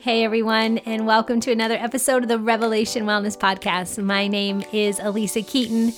Hey 0.00 0.24
everyone, 0.24 0.78
and 0.78 1.06
welcome 1.06 1.40
to 1.40 1.52
another 1.52 1.74
episode 1.74 2.22
of 2.22 2.30
the 2.30 2.38
Revelation 2.38 3.04
Wellness 3.04 3.36
Podcast. 3.36 4.02
My 4.02 4.28
name 4.28 4.64
is 4.72 4.98
Alisa 4.98 5.46
Keeton, 5.46 5.92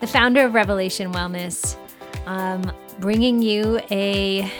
the 0.00 0.06
founder 0.06 0.46
of 0.46 0.54
Revelation 0.54 1.12
Wellness, 1.12 1.76
um, 2.24 2.72
bringing 2.98 3.42
you 3.42 3.78
a 3.90 4.50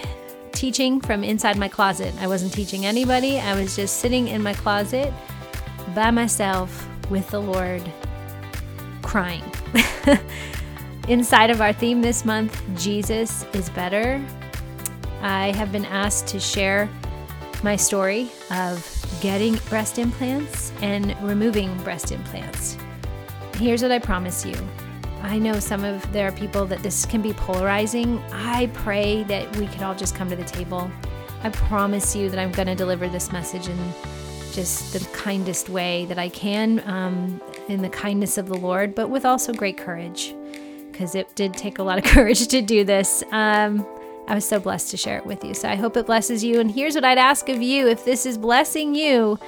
teaching 0.53 1.01
from 1.01 1.25
inside 1.25 1.57
my 1.57 1.69
closet. 1.69 2.13
I 2.21 2.27
wasn't 2.27 2.53
teaching 2.53 2.85
anybody, 2.85 3.39
I 3.39 3.59
was 3.59 3.77
just 3.77 4.01
sitting 4.01 4.29
in 4.29 4.43
my 4.43 4.53
closet 4.53 5.11
by 5.95 6.11
myself 6.11 6.87
with 7.09 7.27
the 7.31 7.41
Lord, 7.41 7.83
crying. 9.01 9.43
inside 11.09 11.49
of 11.49 11.63
our 11.63 11.73
theme 11.73 12.03
this 12.03 12.27
month, 12.27 12.61
Jesus 12.77 13.47
is 13.55 13.71
Better, 13.71 14.23
I 15.23 15.53
have 15.53 15.73
been 15.73 15.87
asked 15.87 16.27
to 16.27 16.39
share 16.39 16.91
my 17.63 17.77
story 17.77 18.31
of 18.51 19.19
getting 19.21 19.55
breast 19.69 19.99
implants 19.99 20.73
and 20.83 21.17
removing 21.23 21.77
breast 21.83 22.13
implants. 22.13 22.77
Here's 23.55 23.83
what 23.83 23.93
I 23.93 23.99
promise 23.99 24.45
you. 24.45 24.57
I 25.23 25.39
know 25.39 25.61
some 25.61 25.85
of 25.85 26.11
there 26.13 26.27
are 26.27 26.33
people 26.33 26.67
that 26.67 26.83
this 26.83 27.07
can 27.07 27.23
be 27.23 27.33
polarizing. 27.33 28.19
I 28.33 28.67
pray 28.75 29.23
that 29.25 29.57
we 29.57 29.69
could 29.69 29.83
all 29.83 29.95
just 29.95 30.17
come 30.17 30.29
to 30.31 30.37
the 30.37 30.45
table. 30.45 30.91
I 31.45 31.51
promise 31.51 32.17
you 32.17 32.29
that 32.31 32.39
I'm 32.39 32.51
going 32.51 32.67
to 32.67 32.75
deliver 32.75 33.09
this 33.09 33.31
message 33.31 33.69
in 33.69 33.79
just 34.53 34.93
the 34.93 35.05
kindest 35.17 35.69
way 35.69 36.05
that 36.07 36.19
I 36.19 36.29
can, 36.29 36.83
um, 36.89 37.41
in 37.69 37.83
the 37.83 37.89
kindness 37.89 38.37
of 38.37 38.49
the 38.49 38.57
Lord, 38.57 38.95
but 38.95 39.09
with 39.09 39.25
also 39.25 39.53
great 39.53 39.79
courage, 39.79 40.35
because 40.91 41.15
it 41.15 41.35
did 41.35 41.55
take 41.55 41.79
a 41.79 41.83
lot 41.83 41.99
of 41.99 42.05
courage 42.13 42.49
to 42.49 42.61
do 42.61 42.85
this. 42.85 43.23
Um, 43.31 43.87
I 44.29 44.35
was 44.35 44.45
so 44.45 44.61
blessed 44.61 44.91
to 44.91 44.97
share 44.97 45.19
it 45.19 45.27
with 45.27 45.45
you. 45.45 45.55
So 45.55 45.69
I 45.69 45.75
hope 45.75 45.97
it 45.97 46.07
blesses 46.07 46.43
you. 46.45 46.61
And 46.61 46.71
here's 46.71 46.95
what 46.95 47.05
I'd 47.05 47.19
ask 47.19 47.49
of 47.49 47.61
you 47.61 47.89
if 47.89 48.05
this 48.05 48.25
is 48.25 48.39
blessing 48.39 48.95
you, 48.95 49.39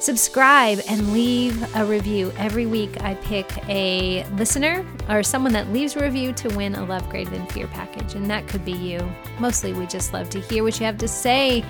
subscribe 0.00 0.80
and 0.88 1.12
leave 1.12 1.62
a 1.76 1.84
review. 1.84 2.32
Every 2.36 2.66
week 2.66 3.02
I 3.02 3.14
pick 3.14 3.50
a 3.68 4.24
listener 4.34 4.84
or 5.08 5.22
someone 5.22 5.52
that 5.52 5.72
leaves 5.72 5.96
a 5.96 6.02
review 6.02 6.32
to 6.34 6.48
win 6.56 6.74
a 6.74 6.84
Love 6.84 7.08
Greater 7.08 7.30
Than 7.30 7.46
Fear 7.46 7.68
package. 7.68 8.14
And 8.14 8.28
that 8.30 8.46
could 8.48 8.64
be 8.64 8.72
you. 8.72 9.00
Mostly 9.38 9.72
we 9.72 9.86
just 9.86 10.12
love 10.12 10.28
to 10.30 10.40
hear 10.40 10.62
what 10.62 10.78
you 10.78 10.86
have 10.86 10.98
to 10.98 11.08
say 11.08 11.64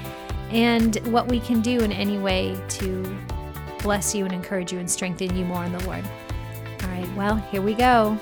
and 0.51 0.97
what 1.13 1.29
we 1.29 1.41
can 1.41 1.61
do 1.61 1.81
in 1.81 1.93
any 1.93 2.19
way 2.19 2.59
to 2.69 3.19
bless 3.83 4.15
you 4.15 4.25
and 4.25 4.35
encourage 4.35 4.73
you 4.73 4.79
and 4.79 4.91
strengthen 4.91 5.37
you 5.37 5.45
more 5.45 5.65
in 5.65 5.73
the 5.73 5.85
Lord. 5.85 6.05
All 6.83 6.89
right, 6.89 7.17
well, 7.17 7.37
here 7.51 7.63
we 7.63 7.75
go. 7.75 8.19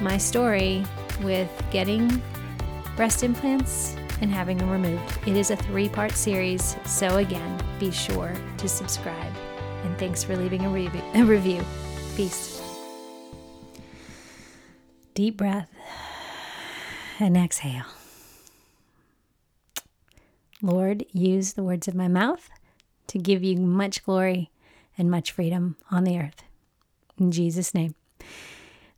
My 0.00 0.16
story 0.16 0.84
with 1.22 1.50
getting 1.70 2.22
breast 2.98 3.22
implants, 3.22 3.94
and 4.22 4.28
having 4.28 4.58
them 4.58 4.68
removed. 4.68 5.20
It 5.24 5.36
is 5.36 5.52
a 5.52 5.56
three 5.56 5.88
part 5.88 6.10
series, 6.10 6.76
so 6.84 7.18
again, 7.18 7.62
be 7.78 7.92
sure 7.92 8.34
to 8.56 8.68
subscribe. 8.68 9.32
And 9.84 9.96
thanks 9.98 10.24
for 10.24 10.36
leaving 10.36 10.64
a, 10.64 10.68
review. 10.68 11.00
A 11.14 11.22
review. 11.22 11.64
Peace. 12.16 12.60
Deep 15.14 15.36
breath 15.36 15.70
and 17.20 17.36
exhale. 17.36 17.84
Lord, 20.60 21.06
use 21.12 21.52
the 21.52 21.62
words 21.62 21.86
of 21.86 21.94
my 21.94 22.08
mouth 22.08 22.50
to 23.06 23.18
give 23.18 23.44
you 23.44 23.58
much 23.58 24.04
glory 24.04 24.50
and 24.98 25.08
much 25.08 25.30
freedom 25.30 25.76
on 25.88 26.02
the 26.02 26.18
earth. 26.18 26.42
In 27.16 27.30
Jesus' 27.30 27.74
name. 27.74 27.94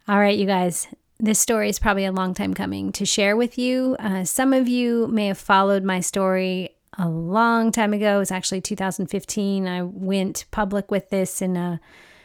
All 0.08 0.18
right, 0.18 0.38
you 0.38 0.46
guys, 0.46 0.88
this 1.20 1.38
story 1.38 1.68
is 1.68 1.78
probably 1.78 2.04
a 2.04 2.12
long 2.12 2.34
time 2.34 2.54
coming 2.54 2.92
to 2.92 3.04
share 3.04 3.36
with 3.36 3.58
you. 3.58 3.96
Uh, 3.98 4.24
some 4.24 4.52
of 4.52 4.68
you 4.68 5.06
may 5.08 5.26
have 5.26 5.38
followed 5.38 5.84
my 5.84 6.00
story 6.00 6.74
a 6.98 7.08
long 7.08 7.70
time 7.70 7.92
ago. 7.92 8.16
It 8.16 8.20
was 8.20 8.30
actually 8.30 8.60
2015. 8.60 9.68
I 9.68 9.82
went 9.82 10.46
public 10.50 10.90
with 10.90 11.10
this 11.10 11.42
and 11.42 11.56
uh, 11.56 11.76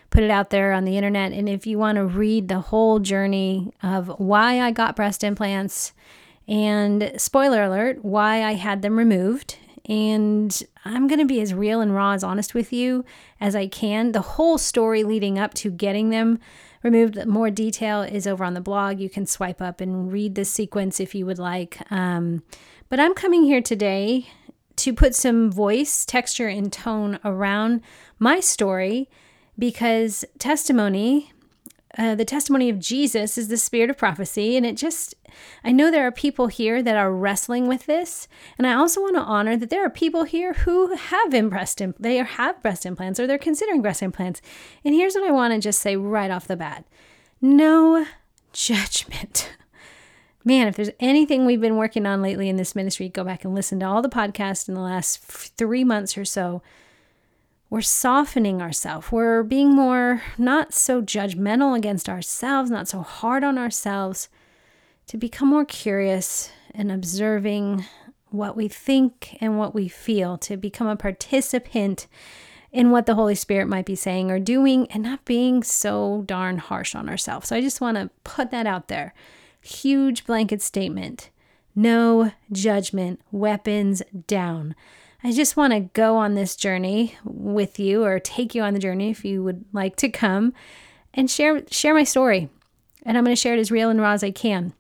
put 0.09 0.23
it 0.23 0.31
out 0.31 0.49
there 0.49 0.71
on 0.71 0.85
the 0.85 0.97
internet. 0.97 1.33
And 1.33 1.49
if 1.49 1.67
you 1.67 1.77
want 1.77 1.97
to 1.97 2.05
read 2.05 2.47
the 2.47 2.59
whole 2.59 2.99
journey 2.99 3.73
of 3.83 4.07
why 4.17 4.61
I 4.61 4.71
got 4.71 4.95
breast 4.95 5.23
implants, 5.23 5.93
and 6.47 7.11
spoiler 7.17 7.63
alert, 7.63 8.03
why 8.03 8.43
I 8.43 8.53
had 8.53 8.81
them 8.81 8.97
removed. 8.97 9.57
And 9.87 10.63
I'm 10.83 11.07
going 11.07 11.19
to 11.19 11.25
be 11.25 11.41
as 11.41 11.53
real 11.53 11.81
and 11.81 11.93
raw, 11.93 12.11
as 12.11 12.23
honest 12.23 12.53
with 12.53 12.71
you 12.71 13.05
as 13.39 13.55
I 13.55 13.67
can. 13.67 14.11
The 14.11 14.21
whole 14.21 14.57
story 14.57 15.03
leading 15.03 15.37
up 15.37 15.53
to 15.55 15.71
getting 15.71 16.09
them 16.09 16.39
removed. 16.85 17.25
More 17.25 17.49
detail 17.49 18.03
is 18.03 18.27
over 18.27 18.45
on 18.45 18.53
the 18.53 18.61
blog. 18.61 18.99
You 18.99 19.09
can 19.09 19.25
swipe 19.25 19.61
up 19.61 19.81
and 19.81 20.11
read 20.11 20.35
the 20.35 20.45
sequence 20.45 20.99
if 20.99 21.15
you 21.15 21.25
would 21.25 21.39
like. 21.39 21.79
Um, 21.91 22.43
but 22.87 22.99
I'm 22.99 23.15
coming 23.15 23.43
here 23.43 23.61
today 23.61 24.27
to 24.77 24.93
put 24.93 25.15
some 25.15 25.51
voice, 25.51 26.05
texture, 26.05 26.47
and 26.47 26.71
tone 26.71 27.19
around 27.25 27.81
my 28.19 28.39
story 28.39 29.09
because 29.57 30.23
testimony 30.37 31.33
uh, 31.97 32.15
the 32.15 32.25
testimony 32.25 32.69
of 32.69 32.79
Jesus 32.79 33.37
is 33.37 33.47
the 33.47 33.57
spirit 33.57 33.89
of 33.89 33.97
prophecy. 33.97 34.57
And 34.57 34.65
it 34.65 34.75
just, 34.75 35.15
I 35.63 35.71
know 35.71 35.89
there 35.89 36.05
are 36.05 36.11
people 36.11 36.47
here 36.47 36.83
that 36.83 36.97
are 36.97 37.11
wrestling 37.11 37.67
with 37.67 37.85
this. 37.85 38.27
And 38.57 38.67
I 38.67 38.73
also 38.73 39.01
want 39.01 39.15
to 39.15 39.21
honor 39.21 39.55
that 39.57 39.69
there 39.69 39.85
are 39.85 39.89
people 39.89 40.23
here 40.23 40.53
who 40.53 40.95
have 40.95 41.31
breast, 41.49 41.81
they 41.99 42.17
have 42.17 42.61
breast 42.61 42.85
implants 42.85 43.19
or 43.19 43.27
they're 43.27 43.37
considering 43.37 43.81
breast 43.81 44.01
implants. 44.01 44.41
And 44.83 44.93
here's 44.93 45.15
what 45.15 45.27
I 45.27 45.31
want 45.31 45.53
to 45.53 45.59
just 45.59 45.79
say 45.79 45.95
right 45.95 46.31
off 46.31 46.47
the 46.47 46.55
bat 46.55 46.85
no 47.41 48.05
judgment. 48.53 49.51
Man, 50.43 50.67
if 50.67 50.75
there's 50.75 50.91
anything 50.99 51.45
we've 51.45 51.61
been 51.61 51.77
working 51.77 52.05
on 52.05 52.21
lately 52.21 52.49
in 52.49 52.55
this 52.55 52.75
ministry, 52.75 53.09
go 53.09 53.23
back 53.23 53.43
and 53.43 53.55
listen 53.55 53.79
to 53.79 53.85
all 53.85 54.01
the 54.01 54.09
podcasts 54.09 54.67
in 54.67 54.75
the 54.75 54.81
last 54.81 55.19
three 55.19 55.83
months 55.83 56.17
or 56.17 56.25
so 56.25 56.61
we're 57.69 57.81
softening 57.81 58.61
ourselves. 58.61 59.11
We're 59.11 59.43
being 59.43 59.69
more 59.69 60.21
not 60.37 60.73
so 60.73 61.01
judgmental 61.01 61.75
against 61.77 62.07
ourselves, 62.07 62.69
not 62.69 62.87
so 62.87 63.01
hard 63.01 63.43
on 63.43 63.57
ourselves, 63.57 64.29
to 65.07 65.17
become 65.17 65.49
more 65.49 65.65
curious 65.65 66.51
and 66.73 66.91
observing 66.91 67.85
what 68.29 68.55
we 68.55 68.67
think 68.67 69.37
and 69.41 69.57
what 69.57 69.73
we 69.73 69.87
feel, 69.87 70.37
to 70.39 70.57
become 70.57 70.87
a 70.87 70.95
participant 70.95 72.07
in 72.71 72.91
what 72.91 73.05
the 73.05 73.15
Holy 73.15 73.35
Spirit 73.35 73.67
might 73.67 73.85
be 73.85 73.95
saying 73.95 74.29
or 74.29 74.39
doing 74.39 74.85
and 74.91 75.01
not 75.03 75.23
being 75.23 75.63
so 75.63 76.23
darn 76.25 76.57
harsh 76.57 76.93
on 76.93 77.07
ourselves. 77.07 77.47
So 77.47 77.55
I 77.55 77.61
just 77.61 77.79
want 77.79 77.97
to 77.97 78.09
put 78.23 78.51
that 78.51 78.67
out 78.67 78.89
there. 78.89 79.13
Huge 79.61 80.25
blanket 80.25 80.61
statement. 80.61 81.29
No 81.73 82.31
judgment, 82.51 83.21
weapons 83.31 84.03
down. 84.27 84.75
I 85.25 85.31
just 85.31 85.57
want 85.57 85.73
to 85.73 85.79
go 85.79 86.17
on 86.17 86.35
this 86.35 86.55
journey 86.55 87.15
with 87.23 87.79
you 87.79 88.03
or 88.03 88.19
take 88.19 88.53
you 88.53 88.61
on 88.61 88.75
the 88.75 88.79
journey 88.79 89.09
if 89.09 89.25
you 89.25 89.43
would 89.43 89.65
like 89.73 89.95
to 89.95 90.09
come 90.09 90.53
and 91.15 91.31
share 91.31 91.63
share 91.71 91.95
my 91.95 92.03
story. 92.03 92.47
And 93.01 93.17
I'm 93.17 93.23
going 93.23 93.35
to 93.35 93.41
share 93.41 93.55
it 93.55 93.59
as 93.59 93.71
real 93.71 93.89
and 93.89 93.99
raw 93.99 94.11
as 94.11 94.23
I 94.23 94.29
can. 94.29 94.73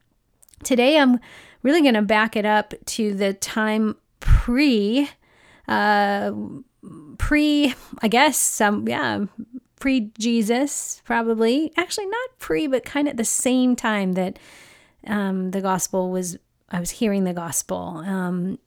Today 0.63 0.99
I'm 0.99 1.19
really 1.63 1.81
going 1.81 1.95
to 1.95 2.03
back 2.03 2.35
it 2.35 2.45
up 2.45 2.75
to 2.85 3.15
the 3.15 3.33
time 3.33 3.95
pre 4.19 5.09
uh 5.67 6.31
pre 7.17 7.73
I 8.03 8.07
guess 8.07 8.37
some 8.37 8.87
yeah, 8.87 9.25
pre 9.79 10.11
Jesus 10.19 11.01
probably. 11.05 11.73
Actually 11.75 12.05
not 12.05 12.37
pre 12.37 12.67
but 12.67 12.85
kind 12.85 13.07
of 13.07 13.17
the 13.17 13.25
same 13.25 13.75
time 13.75 14.13
that 14.13 14.37
um 15.07 15.49
the 15.49 15.61
gospel 15.61 16.11
was 16.11 16.37
I 16.69 16.79
was 16.79 16.91
hearing 16.91 17.23
the 17.23 17.33
gospel. 17.33 18.03
Um 18.05 18.59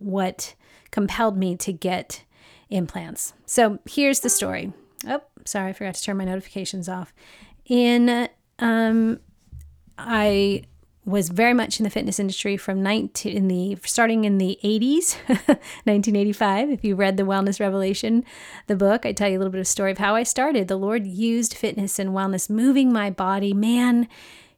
what 0.00 0.56
compelled 0.94 1.36
me 1.36 1.56
to 1.56 1.72
get 1.72 2.22
implants. 2.70 3.32
So 3.46 3.80
here's 3.84 4.20
the 4.20 4.30
story. 4.30 4.72
Oh, 5.08 5.22
sorry, 5.44 5.70
I 5.70 5.72
forgot 5.72 5.96
to 5.96 6.02
turn 6.04 6.16
my 6.16 6.24
notifications 6.24 6.88
off. 6.88 7.12
In 7.66 8.28
um, 8.60 9.18
I 9.98 10.62
was 11.04 11.30
very 11.30 11.52
much 11.52 11.80
in 11.80 11.84
the 11.84 11.90
fitness 11.90 12.20
industry 12.20 12.56
from 12.56 12.80
19 12.80 13.36
in 13.36 13.48
the 13.48 13.76
starting 13.84 14.24
in 14.24 14.38
the 14.38 14.56
80s 14.62 15.16
1985 15.26 16.70
if 16.70 16.84
you 16.84 16.94
read 16.94 17.18
the 17.18 17.24
wellness 17.24 17.60
revelation 17.60 18.24
the 18.68 18.76
book 18.76 19.04
i 19.04 19.12
tell 19.12 19.28
you 19.28 19.36
a 19.36 19.40
little 19.40 19.52
bit 19.52 19.60
of 19.60 19.66
story 19.66 19.92
of 19.92 19.98
how 19.98 20.14
i 20.14 20.22
started 20.22 20.66
the 20.66 20.76
lord 20.76 21.06
used 21.06 21.52
fitness 21.52 21.98
and 21.98 22.12
wellness 22.12 22.48
moving 22.48 22.90
my 22.90 23.10
body 23.10 23.52
man 23.52 24.08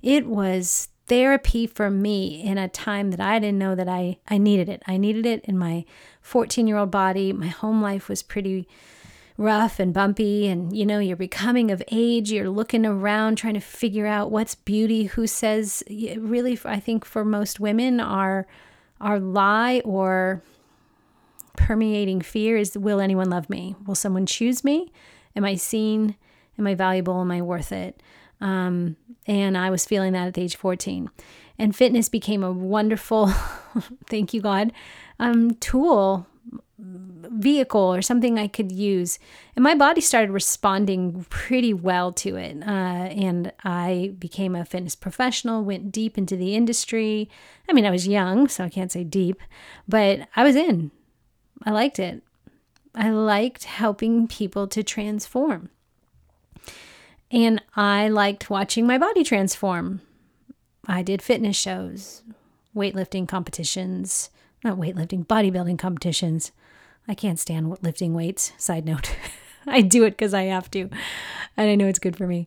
it 0.03 0.25
was 0.27 0.89
therapy 1.07 1.67
for 1.67 1.91
me 1.91 2.43
in 2.43 2.59
a 2.59 2.69
time 2.69 3.11
that 3.11 3.21
I 3.21 3.39
didn't 3.39 3.59
know 3.59 3.75
that 3.75 3.89
I, 3.89 4.19
I 4.29 4.39
needed 4.39 4.69
it. 4.69 4.83
I 4.87 4.97
needed 4.97 5.27
it 5.27 5.45
in 5.45 5.57
my 5.57 5.85
14 6.21 6.67
year 6.67 6.77
old 6.77 6.91
body. 6.91 7.33
My 7.33 7.49
home 7.49 7.81
life 7.81 8.09
was 8.09 8.23
pretty 8.23 8.67
rough 9.39 9.79
and 9.79 9.93
bumpy. 9.93 10.47
And, 10.49 10.77
you 10.77 10.87
know, 10.87 10.99
you're 10.99 11.17
becoming 11.17 11.71
of 11.71 11.83
age, 11.91 12.33
you're 12.33 12.51
looking 12.51 12.87
around 12.87 13.37
trying 13.37 13.55
to 13.55 13.61
figure 13.61 14.07
out 14.07 14.31
what's 14.31 14.55
beauty, 14.55 15.05
who 15.05 15.27
says, 15.27 15.83
really, 15.89 16.59
I 16.65 16.81
think 16.81 17.05
for 17.05 17.25
most 17.25 17.61
women, 17.61 18.01
our, 18.01 18.47
our 19.01 19.21
lie 19.21 19.83
or 19.85 20.43
permeating 21.57 22.21
fear 22.21 22.57
is 22.57 22.77
will 22.77 23.01
anyone 23.01 23.31
love 23.31 23.49
me? 23.49 23.75
Will 23.87 23.95
someone 23.95 24.27
choose 24.27 24.65
me? 24.65 24.93
Am 25.35 25.45
I 25.45 25.55
seen? 25.55 26.17
Am 26.59 26.67
I 26.67 26.75
valuable? 26.75 27.21
Am 27.21 27.31
I 27.31 27.43
worth 27.43 27.73
it? 27.73 28.03
Um, 28.41 28.97
and 29.27 29.57
I 29.57 29.71
was 29.71 29.85
feeling 29.85 30.13
that 30.13 30.29
at 30.29 30.35
the 30.35 30.43
age 30.43 30.57
14. 30.57 31.11
And 31.59 31.75
fitness 31.75 32.09
became 32.09 32.43
a 32.45 32.53
wonderful, 32.53 33.27
thank 34.09 34.35
you, 34.35 34.41
God, 34.41 34.73
um, 35.19 35.53
tool 35.55 36.27
vehicle 36.79 37.95
or 37.95 38.03
something 38.03 38.39
I 38.39 38.49
could 38.49 38.71
use. 38.71 39.19
And 39.55 39.63
my 39.63 39.75
body 39.75 40.01
started 40.01 40.31
responding 40.31 41.27
pretty 41.31 41.73
well 41.73 42.13
to 42.13 42.37
it. 42.37 42.63
Uh, 42.63 42.71
and 42.71 43.53
I 43.65 44.15
became 44.19 44.55
a 44.55 44.65
fitness 44.65 44.95
professional, 44.95 45.65
went 45.65 45.93
deep 45.93 46.19
into 46.19 46.37
the 46.37 46.55
industry. 46.55 47.31
I 47.69 47.73
mean, 47.73 47.87
I 47.87 47.91
was 47.91 48.07
young, 48.07 48.49
so 48.49 48.65
I 48.65 48.69
can't 48.69 48.93
say 48.93 49.05
deep, 49.05 49.41
but 49.89 50.29
I 50.37 50.45
was 50.45 50.57
in. 50.57 50.91
I 51.65 51.71
liked 51.71 51.99
it. 51.99 52.23
I 52.95 53.11
liked 53.11 53.65
helping 53.65 54.29
people 54.29 54.67
to 54.69 54.83
transform. 54.83 55.71
And 57.31 57.63
I 57.75 58.09
liked 58.09 58.51
watching 58.51 58.87
my 58.87 58.99
body 58.99 59.25
transform. 59.25 60.01
I 60.87 61.03
did 61.03 61.23
fitness 61.23 61.57
shows, 61.57 62.23
weightlifting 62.75 63.27
competitions, 63.27 64.31
not 64.63 64.79
weightlifting, 64.79 65.27
bodybuilding 65.27 65.79
competitions. 65.79 66.53
I 67.09 67.15
can't 67.15 67.39
stand 67.39 67.83
lifting 67.83 68.15
weights. 68.15 68.53
Side 68.57 68.85
note, 68.85 69.17
I 69.67 69.81
do 69.81 70.05
it 70.05 70.11
because 70.11 70.35
I 70.35 70.45
have 70.45 70.71
to, 70.73 70.89
and 71.57 71.71
I 71.71 71.75
know 71.75 71.89
it's 71.89 71.99
good 71.99 72.17
for 72.17 72.27
me. 72.27 72.47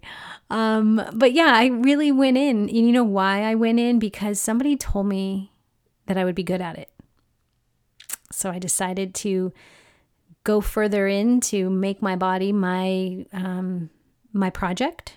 Um, 0.49 1.01
but 1.13 1.33
yeah, 1.33 1.51
I 1.53 1.67
really 1.67 2.11
went 2.11 2.37
in. 2.37 2.69
And 2.69 2.71
you 2.71 2.91
know 2.91 3.03
why 3.03 3.43
I 3.43 3.55
went 3.55 3.79
in? 3.79 3.99
Because 3.99 4.39
somebody 4.39 4.77
told 4.77 5.07
me 5.07 5.51
that 6.05 6.17
I 6.17 6.23
would 6.23 6.35
be 6.35 6.43
good 6.43 6.61
at 6.61 6.77
it. 6.77 6.89
So 8.31 8.49
I 8.49 8.59
decided 8.59 9.13
to 9.15 9.51
go 10.43 10.61
further 10.61 11.07
in 11.07 11.41
to 11.41 11.69
make 11.69 12.01
my 12.01 12.15
body 12.15 12.53
my 12.53 13.25
um, 13.33 13.89
my 14.33 14.49
project 14.49 15.13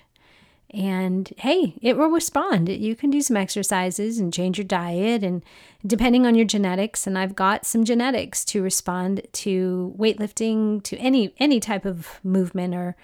and 0.72 1.30
hey, 1.36 1.74
it 1.82 1.98
will 1.98 2.08
respond. 2.08 2.68
You 2.68 2.96
can 2.96 3.10
do 3.10 3.20
some 3.20 3.36
exercises 3.36 4.18
and 4.18 4.32
change 4.32 4.56
your 4.56 4.64
diet, 4.64 5.22
and 5.22 5.44
depending 5.86 6.26
on 6.26 6.34
your 6.34 6.46
genetics. 6.46 7.06
And 7.06 7.18
I've 7.18 7.36
got 7.36 7.66
some 7.66 7.84
genetics 7.84 8.44
to 8.46 8.62
respond 8.62 9.26
to 9.32 9.94
weightlifting, 9.98 10.82
to 10.84 10.96
any 10.96 11.34
any 11.38 11.60
type 11.60 11.84
of 11.84 12.20
movement 12.24 12.74
or 12.74 12.96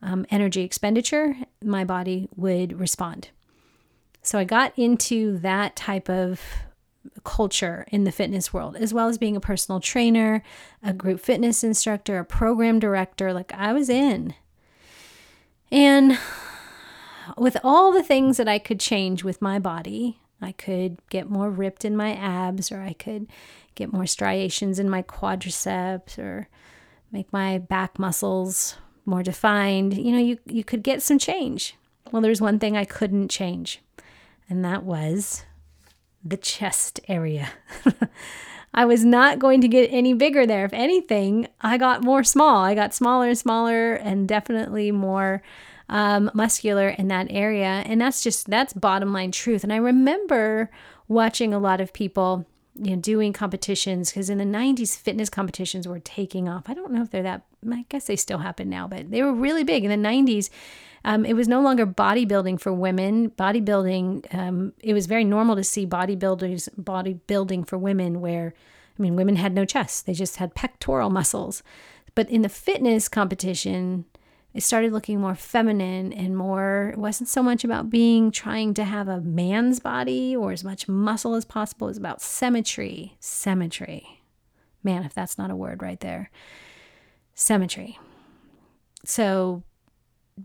um, 0.00 0.24
energy 0.30 0.62
expenditure. 0.62 1.36
My 1.62 1.84
body 1.84 2.28
would 2.36 2.80
respond. 2.80 3.28
So 4.22 4.38
I 4.38 4.44
got 4.44 4.72
into 4.78 5.38
that 5.38 5.76
type 5.76 6.08
of 6.08 6.40
culture 7.24 7.86
in 7.90 8.04
the 8.04 8.12
fitness 8.12 8.52
world, 8.52 8.76
as 8.76 8.94
well 8.94 9.08
as 9.08 9.18
being 9.18 9.36
a 9.36 9.40
personal 9.40 9.80
trainer, 9.80 10.42
a 10.82 10.94
group 10.94 11.20
fitness 11.20 11.62
instructor, 11.62 12.18
a 12.18 12.24
program 12.24 12.78
director. 12.78 13.34
Like 13.34 13.52
I 13.52 13.74
was 13.74 13.90
in. 13.90 14.34
And 15.72 16.18
with 17.36 17.56
all 17.62 17.92
the 17.92 18.02
things 18.02 18.36
that 18.36 18.48
I 18.48 18.58
could 18.58 18.80
change 18.80 19.22
with 19.24 19.40
my 19.40 19.58
body, 19.58 20.18
I 20.42 20.52
could 20.52 20.98
get 21.10 21.28
more 21.30 21.50
ripped 21.50 21.84
in 21.84 21.96
my 21.96 22.14
abs, 22.14 22.72
or 22.72 22.80
I 22.80 22.94
could 22.94 23.28
get 23.74 23.92
more 23.92 24.06
striations 24.06 24.78
in 24.78 24.88
my 24.88 25.02
quadriceps, 25.02 26.18
or 26.18 26.48
make 27.12 27.32
my 27.32 27.58
back 27.58 27.98
muscles 27.98 28.76
more 29.04 29.22
defined. 29.22 29.96
You 29.96 30.12
know, 30.12 30.18
you, 30.18 30.38
you 30.46 30.64
could 30.64 30.82
get 30.82 31.02
some 31.02 31.18
change. 31.18 31.76
Well, 32.10 32.22
there's 32.22 32.40
one 32.40 32.58
thing 32.58 32.76
I 32.76 32.84
couldn't 32.84 33.28
change, 33.28 33.80
and 34.48 34.64
that 34.64 34.82
was 34.82 35.44
the 36.24 36.36
chest 36.36 37.00
area. 37.08 37.50
I 38.72 38.84
was 38.84 39.04
not 39.04 39.38
going 39.38 39.60
to 39.62 39.68
get 39.68 39.88
any 39.92 40.14
bigger 40.14 40.46
there. 40.46 40.64
If 40.64 40.72
anything, 40.72 41.48
I 41.60 41.76
got 41.76 42.04
more 42.04 42.22
small. 42.22 42.64
I 42.64 42.74
got 42.74 42.94
smaller 42.94 43.28
and 43.28 43.38
smaller, 43.38 43.94
and 43.94 44.28
definitely 44.28 44.92
more 44.92 45.42
um, 45.88 46.30
muscular 46.34 46.88
in 46.88 47.08
that 47.08 47.26
area. 47.30 47.82
And 47.84 48.00
that's 48.00 48.22
just, 48.22 48.48
that's 48.48 48.72
bottom 48.72 49.12
line 49.12 49.32
truth. 49.32 49.64
And 49.64 49.72
I 49.72 49.76
remember 49.76 50.70
watching 51.08 51.52
a 51.52 51.58
lot 51.58 51.80
of 51.80 51.92
people 51.92 52.46
you 52.80 52.94
know 52.94 53.02
doing 53.02 53.32
competitions 53.32 54.10
because 54.10 54.30
in 54.30 54.38
the 54.38 54.44
90s 54.44 54.96
fitness 54.96 55.28
competitions 55.28 55.88
were 55.88 55.98
taking 55.98 56.48
off 56.48 56.68
i 56.68 56.74
don't 56.74 56.92
know 56.92 57.02
if 57.02 57.10
they're 57.10 57.22
that 57.22 57.42
i 57.70 57.84
guess 57.88 58.06
they 58.06 58.14
still 58.14 58.38
happen 58.38 58.70
now 58.70 58.86
but 58.86 59.10
they 59.10 59.22
were 59.22 59.32
really 59.32 59.64
big 59.64 59.84
in 59.84 59.90
the 59.90 60.08
90s 60.08 60.50
um, 61.04 61.24
it 61.24 61.34
was 61.34 61.48
no 61.48 61.60
longer 61.60 61.86
bodybuilding 61.86 62.60
for 62.60 62.72
women. 62.72 63.30
Bodybuilding 63.30 64.34
um, 64.34 64.72
it 64.80 64.92
was 64.92 65.06
very 65.06 65.24
normal 65.24 65.56
to 65.56 65.64
see 65.64 65.86
bodybuilders 65.86 66.68
bodybuilding 66.76 67.66
for 67.66 67.78
women 67.78 68.20
where 68.20 68.54
i 68.98 69.02
mean 69.02 69.16
women 69.16 69.36
had 69.36 69.54
no 69.54 69.64
chests 69.64 70.02
they 70.02 70.12
just 70.12 70.36
had 70.36 70.54
pectoral 70.54 71.10
muscles. 71.10 71.62
But 72.14 72.28
in 72.28 72.42
the 72.42 72.48
fitness 72.48 73.08
competition 73.08 74.04
it 74.52 74.64
started 74.64 74.92
looking 74.92 75.20
more 75.20 75.36
feminine 75.36 76.12
and 76.12 76.36
more 76.36 76.90
it 76.92 76.98
wasn't 76.98 77.28
so 77.28 77.42
much 77.42 77.64
about 77.64 77.88
being 77.88 78.30
trying 78.30 78.74
to 78.74 78.84
have 78.84 79.08
a 79.08 79.20
man's 79.20 79.78
body 79.78 80.34
or 80.34 80.50
as 80.52 80.64
much 80.64 80.88
muscle 80.88 81.34
as 81.34 81.44
possible. 81.44 81.86
It 81.86 81.92
was 81.92 81.98
about 81.98 82.20
symmetry 82.20 83.16
symmetry. 83.20 84.22
Man 84.82 85.04
if 85.04 85.14
that's 85.14 85.38
not 85.38 85.50
a 85.50 85.56
word 85.56 85.82
right 85.82 86.00
there. 86.00 86.30
Symmetry. 87.34 87.98
So 89.04 89.62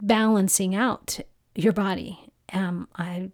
balancing 0.01 0.75
out 0.75 1.19
your 1.55 1.73
body 1.73 2.19
um, 2.53 2.87
i 2.95 3.29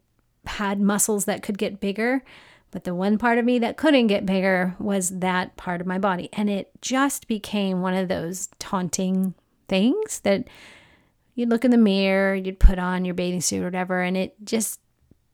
had 0.46 0.80
muscles 0.80 1.26
that 1.26 1.44
could 1.44 1.58
get 1.58 1.80
bigger 1.80 2.24
but 2.72 2.86
the 2.86 2.96
one 2.96 3.18
part 3.18 3.38
of 3.38 3.46
me 3.46 3.60
that 3.60 3.78
couldn't 3.78 4.08
get 4.08 4.26
bigger 4.26 4.76
was 4.80 5.20
that 5.20 5.56
part 5.58 5.82
of 5.82 5.88
my 5.88 6.00
body 6.00 6.30
and 6.34 6.50
it 6.50 6.72
just 6.82 7.28
became 7.28 7.82
one 7.82 7.94
of 7.94 8.08
those 8.08 8.50
taunting 8.60 9.34
things 9.68 10.20
that 10.22 10.48
you'd 11.36 11.50
look 11.50 11.66
in 11.66 11.72
the 11.72 11.78
mirror, 11.78 12.36
you'd 12.36 12.60
put 12.60 12.80
on 12.80 13.06
your 13.06 13.16
bathing 13.16 13.42
suit 13.42 13.62
or 13.62 13.66
whatever, 13.66 14.02
and 14.02 14.18
it 14.18 14.36
just 14.44 14.80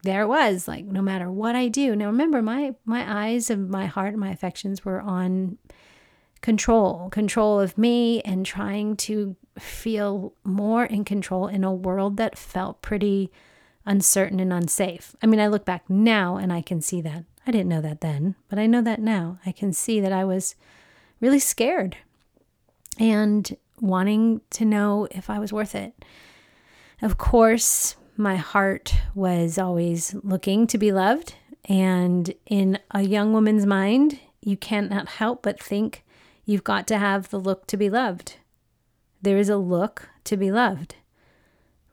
there 0.04 0.22
it 0.22 0.28
was. 0.28 0.68
Like 0.68 0.86
no 0.86 1.02
matter 1.02 1.32
what 1.32 1.56
I 1.56 1.68
do. 1.68 1.96
Now 1.96 2.08
remember, 2.08 2.42
my 2.42 2.76
my 2.86 3.26
eyes 3.26 3.50
and 3.50 3.70
my 3.70 3.86
heart 3.86 4.14
and 4.14 4.20
my 4.20 4.32
affections 4.32 4.86
were 4.86 5.02
on 5.02 5.58
control, 6.42 7.10
control 7.10 7.60
of 7.60 7.78
me, 7.78 8.22
and 8.22 8.46
trying 8.46 8.96
to 8.98 9.36
feel 9.62 10.34
more 10.44 10.86
in 10.86 11.06
control 11.06 11.48
in 11.48 11.64
a 11.64 11.74
world 11.74 12.18
that 12.18 12.38
felt 12.38 12.82
pretty 12.82 13.32
uncertain 13.86 14.40
and 14.40 14.52
unsafe. 14.52 15.16
I 15.22 15.28
mean, 15.28 15.40
I 15.40 15.48
look 15.48 15.66
back 15.66 15.90
now 15.90 16.38
and 16.38 16.52
I 16.52 16.62
can 16.62 16.82
see 16.82 17.02
that. 17.02 17.24
I 17.46 17.52
didn't 17.52 17.70
know 17.70 17.82
that 17.82 18.02
then, 18.02 18.36
but 18.50 18.60
I 18.60 18.68
know 18.68 18.82
that 18.82 19.00
now. 19.00 19.40
I 19.46 19.52
can 19.52 19.72
see 19.72 20.02
that 20.02 20.12
I 20.12 20.26
was 20.26 20.56
really 21.22 21.40
scared. 21.40 21.98
And 23.00 23.56
wanting 23.80 24.42
to 24.50 24.66
know 24.66 25.08
if 25.12 25.30
I 25.30 25.40
was 25.40 25.54
worth 25.54 25.76
it. 25.76 25.94
Of 27.02 27.18
course, 27.18 27.96
my 28.16 28.36
heart 28.36 28.96
was 29.14 29.58
always 29.58 30.16
looking 30.24 30.68
to 30.68 30.78
be 30.78 30.92
loved. 30.92 31.36
And 31.66 32.34
in 32.46 32.80
a 32.92 33.02
young 33.02 33.34
woman's 33.34 33.66
mind, 33.66 34.20
you 34.42 34.58
cannot 34.58 35.08
help 35.08 35.44
but 35.44 35.62
think 35.62 36.04
you've 36.46 36.64
got 36.64 36.88
to 36.88 36.98
have 36.98 37.30
the 37.30 37.40
look 37.40 37.68
to 37.68 37.78
be 37.78 37.90
loved. 37.90 38.38
There 39.22 39.38
is 39.38 39.50
a 39.50 39.58
look 39.58 40.10
to 40.26 40.38
be 40.38 40.52
loved, 40.52 40.96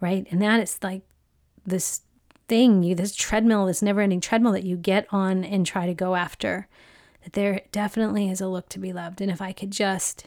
right? 0.01 0.27
And 0.31 0.41
that 0.43 0.61
is 0.61 0.79
like 0.83 1.03
this 1.65 2.03
thing, 2.49 2.83
you 2.83 2.95
this 2.95 3.15
treadmill, 3.15 3.67
this 3.67 3.83
never-ending 3.83 4.21
treadmill 4.21 4.53
that 4.53 4.65
you 4.65 4.77
get 4.77 5.07
on 5.11 5.45
and 5.45 5.67
try 5.67 5.87
to 5.87 5.95
go 5.95 6.15
after. 6.15 6.69
That 7.23 7.33
there 7.33 7.63
definitely 7.73 8.29
is 8.29 8.41
a 8.41 8.49
look 8.49 8.69
to 8.71 8.79
be 8.79 8.93
loved. 8.93 9.21
And 9.21 9.31
if 9.31 9.41
I 9.41 9.53
could 9.53 9.71
just 9.71 10.27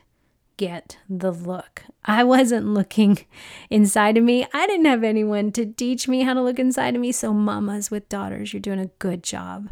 get 0.57 0.97
the 1.07 1.31
look. 1.31 1.83
I 2.03 2.23
wasn't 2.23 2.65
looking 2.65 3.19
inside 3.69 4.17
of 4.17 4.23
me. 4.23 4.45
I 4.53 4.67
didn't 4.67 4.85
have 4.85 5.03
anyone 5.03 5.51
to 5.53 5.65
teach 5.65 6.07
me 6.07 6.21
how 6.21 6.33
to 6.33 6.41
look 6.41 6.59
inside 6.59 6.95
of 6.95 7.01
me. 7.01 7.11
So, 7.11 7.31
mamas 7.33 7.89
with 7.89 8.09
daughters, 8.09 8.51
you're 8.51 8.59
doing 8.59 8.79
a 8.79 8.87
good 8.99 9.23
job. 9.23 9.69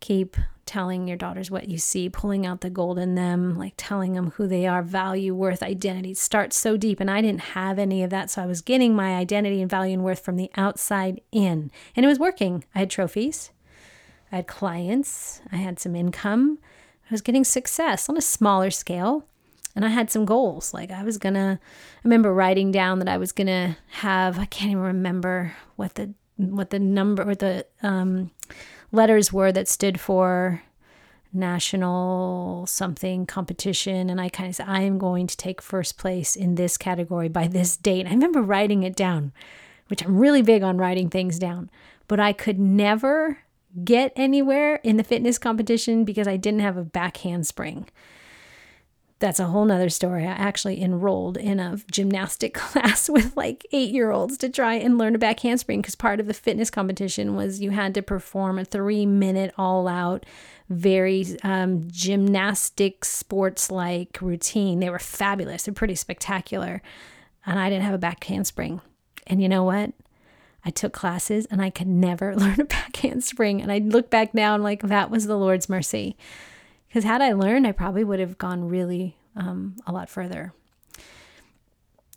Keep 0.00 0.36
telling 0.70 1.08
your 1.08 1.16
daughters 1.16 1.50
what 1.50 1.68
you 1.68 1.78
see, 1.78 2.08
pulling 2.08 2.46
out 2.46 2.60
the 2.60 2.70
gold 2.70 2.96
in 2.96 3.16
them, 3.16 3.58
like 3.58 3.74
telling 3.76 4.12
them 4.12 4.30
who 4.36 4.46
they 4.46 4.68
are, 4.68 4.84
value, 4.84 5.34
worth, 5.34 5.64
identity. 5.64 6.14
starts 6.14 6.56
so 6.56 6.76
deep. 6.76 7.00
And 7.00 7.10
I 7.10 7.20
didn't 7.20 7.40
have 7.40 7.76
any 7.76 8.04
of 8.04 8.10
that. 8.10 8.30
So 8.30 8.40
I 8.40 8.46
was 8.46 8.60
getting 8.60 8.94
my 8.94 9.16
identity 9.16 9.60
and 9.60 9.68
value 9.68 9.94
and 9.94 10.04
worth 10.04 10.20
from 10.20 10.36
the 10.36 10.48
outside 10.56 11.22
in. 11.32 11.72
And 11.96 12.06
it 12.06 12.08
was 12.08 12.20
working. 12.20 12.62
I 12.72 12.78
had 12.78 12.90
trophies, 12.90 13.50
I 14.30 14.36
had 14.36 14.46
clients, 14.46 15.40
I 15.50 15.56
had 15.56 15.80
some 15.80 15.96
income. 15.96 16.60
I 17.04 17.10
was 17.10 17.20
getting 17.20 17.42
success 17.42 18.08
on 18.08 18.16
a 18.16 18.20
smaller 18.22 18.70
scale 18.70 19.24
and 19.74 19.84
I 19.84 19.88
had 19.88 20.08
some 20.08 20.24
goals. 20.24 20.72
Like 20.72 20.92
I 20.92 21.02
was 21.02 21.18
gonna, 21.18 21.58
I 21.60 22.00
remember 22.04 22.32
writing 22.32 22.70
down 22.70 23.00
that 23.00 23.08
I 23.08 23.16
was 23.16 23.32
gonna 23.32 23.76
have. 23.88 24.38
I 24.38 24.44
can't 24.44 24.70
even 24.70 24.84
remember 24.84 25.56
what 25.74 25.96
the 25.96 26.14
what 26.36 26.70
the 26.70 26.78
number 26.78 27.28
or 27.28 27.34
the 27.34 27.66
um, 27.82 28.30
letters 28.92 29.32
were 29.32 29.52
that 29.52 29.68
stood 29.68 30.00
for 30.00 30.62
national 31.32 32.66
something 32.66 33.24
competition 33.24 34.10
and 34.10 34.20
I 34.20 34.28
kind 34.28 34.48
of 34.48 34.56
said 34.56 34.68
I 34.68 34.80
am 34.80 34.98
going 34.98 35.28
to 35.28 35.36
take 35.36 35.62
first 35.62 35.96
place 35.96 36.34
in 36.34 36.56
this 36.56 36.76
category 36.76 37.28
by 37.28 37.46
this 37.46 37.76
date. 37.76 38.06
I 38.06 38.10
remember 38.10 38.42
writing 38.42 38.82
it 38.82 38.96
down, 38.96 39.32
which 39.86 40.04
I'm 40.04 40.18
really 40.18 40.42
big 40.42 40.62
on 40.64 40.76
writing 40.76 41.08
things 41.08 41.38
down, 41.38 41.70
but 42.08 42.18
I 42.18 42.32
could 42.32 42.58
never 42.58 43.38
get 43.84 44.12
anywhere 44.16 44.76
in 44.82 44.96
the 44.96 45.04
fitness 45.04 45.38
competition 45.38 46.04
because 46.04 46.26
I 46.26 46.36
didn't 46.36 46.60
have 46.60 46.76
a 46.76 46.82
back 46.82 47.18
handspring 47.18 47.86
that's 49.20 49.38
a 49.38 49.46
whole 49.46 49.64
nother 49.64 49.90
story. 49.90 50.24
I 50.24 50.32
actually 50.32 50.82
enrolled 50.82 51.36
in 51.36 51.60
a 51.60 51.78
gymnastic 51.90 52.54
class 52.54 53.08
with 53.08 53.36
like 53.36 53.66
eight 53.70 53.90
year 53.90 54.10
olds 54.10 54.36
to 54.38 54.48
try 54.48 54.74
and 54.74 54.98
learn 54.98 55.14
a 55.14 55.18
back 55.18 55.40
handspring 55.40 55.80
because 55.80 55.94
part 55.94 56.18
of 56.18 56.26
the 56.26 56.34
fitness 56.34 56.70
competition 56.70 57.36
was 57.36 57.60
you 57.60 57.70
had 57.70 57.94
to 57.94 58.02
perform 58.02 58.58
a 58.58 58.64
three 58.64 59.06
minute 59.06 59.54
all 59.56 59.86
out 59.86 60.26
very 60.70 61.26
um, 61.42 61.88
gymnastic 61.90 63.04
sports 63.04 63.70
like 63.70 64.18
routine. 64.22 64.78
They 64.78 64.88
were 64.88 65.00
fabulous. 65.00 65.64
They're 65.64 65.74
pretty 65.74 65.96
spectacular. 65.96 66.80
And 67.44 67.58
I 67.58 67.68
didn't 67.68 67.84
have 67.84 67.94
a 67.94 67.98
back 67.98 68.22
handspring. 68.24 68.80
And 69.26 69.42
you 69.42 69.48
know 69.48 69.64
what? 69.64 69.92
I 70.64 70.70
took 70.70 70.92
classes 70.92 71.46
and 71.50 71.60
I 71.60 71.70
could 71.70 71.88
never 71.88 72.36
learn 72.36 72.60
a 72.60 72.64
back 72.64 72.96
handspring. 72.96 73.60
And 73.60 73.72
I 73.72 73.78
look 73.78 74.10
back 74.10 74.32
now 74.32 74.54
and 74.54 74.62
like 74.62 74.82
that 74.82 75.10
was 75.10 75.26
the 75.26 75.36
Lord's 75.36 75.68
mercy. 75.68 76.16
Because 76.90 77.04
had 77.04 77.22
I 77.22 77.32
learned, 77.34 77.68
I 77.68 77.72
probably 77.72 78.02
would 78.02 78.18
have 78.18 78.36
gone 78.36 78.68
really 78.68 79.16
um, 79.36 79.76
a 79.86 79.92
lot 79.92 80.10
further. 80.10 80.52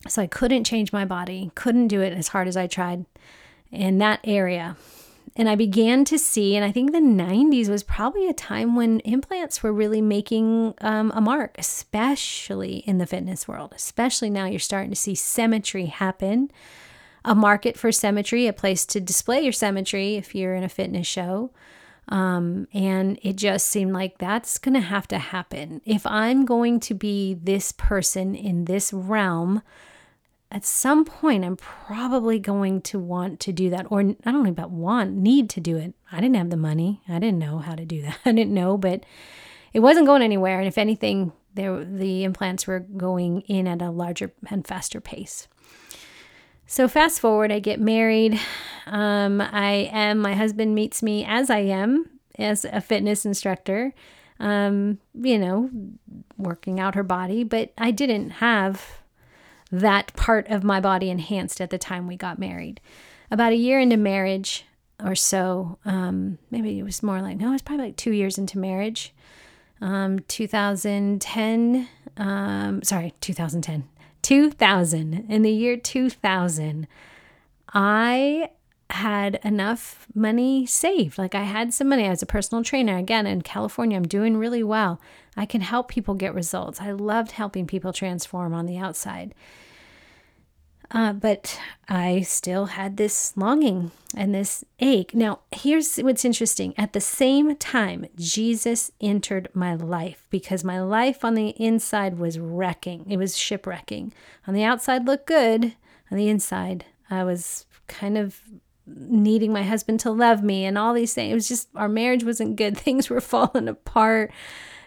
So 0.08 0.20
I 0.20 0.28
couldn't 0.28 0.64
change 0.64 0.92
my 0.92 1.06
body, 1.06 1.52
couldn't 1.54 1.90
do 1.90 2.02
it 2.02 2.12
as 2.12 2.30
hard 2.30 2.48
as 2.48 2.58
I 2.58 2.66
tried 2.66 3.06
in 3.72 4.00
that 4.00 4.20
area. 4.24 4.76
And 5.36 5.48
I 5.48 5.54
began 5.54 6.06
to 6.06 6.18
see, 6.18 6.56
and 6.56 6.66
I 6.66 6.72
think 6.72 6.92
the 6.92 6.98
90s 6.98 7.70
was 7.70 7.84
probably 7.84 8.28
a 8.28 8.34
time 8.34 8.76
when 8.76 9.00
implants 9.02 9.62
were 9.62 9.72
really 9.72 10.02
making 10.02 10.74
um, 10.82 11.12
a 11.16 11.22
mark, 11.22 11.56
especially 11.60 12.78
in 12.88 12.98
the 12.98 13.06
fitness 13.06 13.48
world. 13.48 13.74
Especially 13.76 14.32
now, 14.32 14.46
you're 14.46 14.60
starting 14.60 14.90
to 14.90 14.96
see 14.96 15.14
symmetry 15.14 15.86
happen, 15.86 16.52
a 17.24 17.36
market 17.36 17.78
for 17.78 17.92
symmetry, 17.92 18.48
a 18.48 18.54
place 18.54 18.88
to 18.88 19.00
display 19.00 19.42
your 19.42 19.54
symmetry 19.54 20.16
if 20.16 20.34
you're 20.34 20.56
in 20.56 20.64
a 20.64 20.70
fitness 20.70 21.08
show. 21.08 21.52
Um, 22.10 22.68
and 22.74 23.18
it 23.24 23.38
just 23.38 23.68
seemed 23.68 23.94
like 23.94 24.18
that's 24.18 24.58
going 24.58 24.74
to 24.74 24.82
have 24.82 25.08
to 25.10 25.18
happen. 25.18 25.82
If 25.86 26.06
I'm 26.06 26.46
going 26.46 26.80
to 26.82 26.94
be 26.94 27.34
this 27.34 27.72
person 27.72 28.36
in 28.36 28.66
this 28.66 28.92
realm, 28.92 29.62
at 30.52 30.66
some 30.66 31.06
point 31.06 31.46
I'm 31.46 31.56
probably 31.56 32.40
going 32.40 32.82
to 32.82 33.00
want 33.00 33.40
to 33.42 33.52
do 33.52 33.70
that. 33.70 33.88
Or 33.90 34.02
I 34.02 34.32
don't 34.32 34.44
know 34.44 34.50
about 34.50 34.72
want, 34.72 35.16
need 35.16 35.50
to 35.52 35.62
do 35.62 35.78
it. 35.78 35.94
I 36.12 36.18
didn't 36.20 36.36
have 36.36 36.50
the 36.50 36.58
money. 36.58 37.02
I 37.08 37.20
didn't 37.20 37.40
know 37.40 37.60
how 37.60 37.76
to 37.76 37.86
do 37.86 38.02
that. 38.04 38.20
I 38.26 38.32
didn't 38.32 38.54
know, 38.54 38.78
but 38.78 39.06
it 39.74 39.80
wasn't 39.80 40.06
going 40.06 40.22
anywhere. 40.22 40.60
And 40.60 40.68
if 40.68 40.78
anything, 40.78 41.32
there 41.56 41.84
the 41.84 42.24
implants 42.24 42.68
were 42.68 42.80
going 42.80 43.42
in 43.42 43.68
at 43.68 43.82
a 43.82 43.90
larger 43.90 44.32
and 44.50 44.66
faster 44.66 45.00
pace. 45.00 45.48
So 46.66 46.88
fast 46.88 47.20
forward, 47.20 47.52
I 47.52 47.60
get 47.60 47.80
married. 47.80 48.40
Um, 48.86 49.42
I 49.42 49.90
am 49.92 50.20
my 50.20 50.34
husband 50.34 50.76
meets 50.76 51.04
me 51.04 51.26
as 51.26 51.50
I 51.50 51.60
am 51.60 52.10
as 52.38 52.66
a 52.66 52.82
fitness 52.82 53.26
instructor. 53.26 53.94
Um, 54.40 55.00
you 55.14 55.38
know, 55.38 55.70
working 56.38 56.80
out 56.80 56.96
her 56.96 57.04
body, 57.04 57.44
but 57.44 57.72
I 57.78 57.92
didn't 57.92 58.32
have 58.32 59.04
that 59.72 60.14
part 60.16 60.48
of 60.50 60.64
my 60.64 60.80
body 60.80 61.10
enhanced 61.10 61.62
at 61.62 61.70
the 61.70 61.78
time 61.78 62.08
we 62.08 62.16
got 62.18 62.40
married. 62.40 62.82
About 63.32 63.54
a 63.54 63.58
year 63.58 63.80
into 63.80 63.98
marriage 63.98 64.66
or 65.04 65.16
so, 65.16 65.80
um, 65.86 66.38
maybe 66.52 66.78
it 66.78 66.84
was 66.84 67.02
more 67.02 67.22
like, 67.22 67.38
no, 67.38 67.50
it 67.50 67.54
was 67.54 67.62
probably 67.62 67.86
like 67.86 67.96
two 67.96 68.12
years 68.12 68.38
into 68.38 68.60
marriage. 68.60 69.14
Um, 69.82 70.20
2010, 70.28 71.90
um, 72.18 72.84
sorry, 72.84 73.14
2010, 73.22 73.88
2000. 74.24 75.26
In 75.30 75.42
the 75.44 75.52
year 75.52 75.78
2000, 75.78 76.88
I 77.72 78.50
had 78.90 79.40
enough 79.44 80.08
money 80.14 80.66
saved. 80.66 81.18
Like 81.18 81.36
I 81.36 81.44
had 81.44 81.74
some 81.74 81.90
money. 81.90 82.06
I 82.06 82.10
was 82.10 82.22
a 82.22 82.28
personal 82.28 82.64
trainer. 82.64 82.98
Again, 82.98 83.26
in 83.26 83.42
California, 83.42 83.98
I'm 83.98 84.08
doing 84.08 84.38
really 84.38 84.64
well. 84.64 85.00
I 85.36 85.46
can 85.46 85.62
help 85.62 85.88
people 85.88 86.14
get 86.14 86.36
results. 86.36 86.82
I 86.82 86.92
loved 86.92 87.32
helping 87.32 87.66
people 87.66 87.94
transform 87.94 88.54
on 88.54 88.66
the 88.66 88.78
outside. 88.78 89.34
Uh, 90.94 91.12
but 91.12 91.60
I 91.90 92.22
still 92.22 92.68
had 92.68 92.98
this 92.98 93.36
longing 93.36 93.92
and 94.16 94.34
this 94.34 94.64
ache. 94.80 95.16
Now, 95.16 95.40
here's 95.52 95.98
what's 95.98 96.24
interesting. 96.24 96.76
At 96.78 96.94
the 96.94 97.02
same 97.02 97.56
time, 97.56 98.06
Jesus 98.16 98.92
entered 99.02 99.50
my 99.56 99.74
life 99.74 100.28
because 100.30 100.64
my 100.64 100.80
life 100.80 101.26
on 101.26 101.34
the 101.34 101.50
inside 101.50 102.20
was 102.20 102.38
wrecking. 102.38 103.08
It 103.10 103.18
was 103.18 103.36
shipwrecking. 103.36 104.14
On 104.48 104.54
the 104.54 104.64
outside 104.64 105.08
looked 105.08 105.26
good. 105.26 105.74
On 106.12 106.18
the 106.18 106.30
inside, 106.30 106.86
I 107.10 107.24
was 107.24 107.66
kind 107.88 108.16
of 108.16 108.40
needing 108.86 109.52
my 109.52 109.64
husband 109.64 110.00
to 110.02 110.12
love 110.12 110.44
me 110.44 110.64
and 110.64 110.78
all 110.78 110.94
these 110.94 111.16
things. 111.16 111.32
It 111.32 111.36
was 111.36 111.48
just 111.48 111.70
our 111.76 111.90
marriage 111.90 112.24
wasn't 112.24 112.56
good. 112.56 112.78
Things 112.84 113.10
were 113.10 113.22
falling 113.22 113.68
apart 113.68 114.32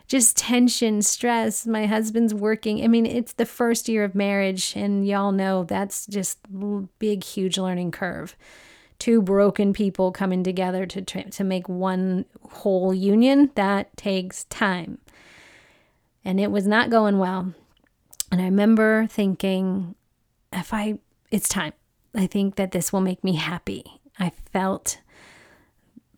just 0.07 0.37
tension, 0.37 1.03
stress. 1.03 1.67
My 1.67 1.87
husband's 1.87 2.33
working. 2.33 2.83
I 2.83 2.89
mean, 2.89 3.07
it's 3.07 3.33
the 3.33 3.47
first 3.47 3.89
year 3.89 4.05
of 4.05 4.15
marriage, 4.15 4.75
and 4.77 5.07
y'all 5.07 5.33
know 5.33 5.65
that's 5.65 6.07
just 6.07 6.39
big, 6.99 7.25
huge 7.25 7.59
learning 7.59 7.91
curve. 7.91 8.37
Two 8.99 9.21
broken 9.21 9.73
people 9.73 10.13
coming 10.13 10.43
together 10.43 10.87
to 10.87 11.03
to 11.03 11.45
make 11.45 11.69
one 11.69 12.25
whole 12.51 12.95
union 12.95 13.51
that 13.55 13.95
takes 13.97 14.45
time, 14.45 14.99
and 16.25 16.41
it 16.41 16.51
was 16.51 16.67
not 16.67 16.91
going 16.91 17.19
well. 17.19 17.53
And 18.33 18.41
I 18.41 18.45
remember 18.45 19.07
thinking, 19.07 19.95
if 20.53 20.73
I, 20.73 20.99
it's 21.31 21.49
time. 21.49 21.73
I 22.15 22.27
think 22.27 22.57
that 22.57 22.73
this 22.73 22.93
will 22.93 23.03
make 23.03 23.23
me 23.23 23.35
happy. 23.35 23.85
I 24.19 24.33
felt 24.53 25.01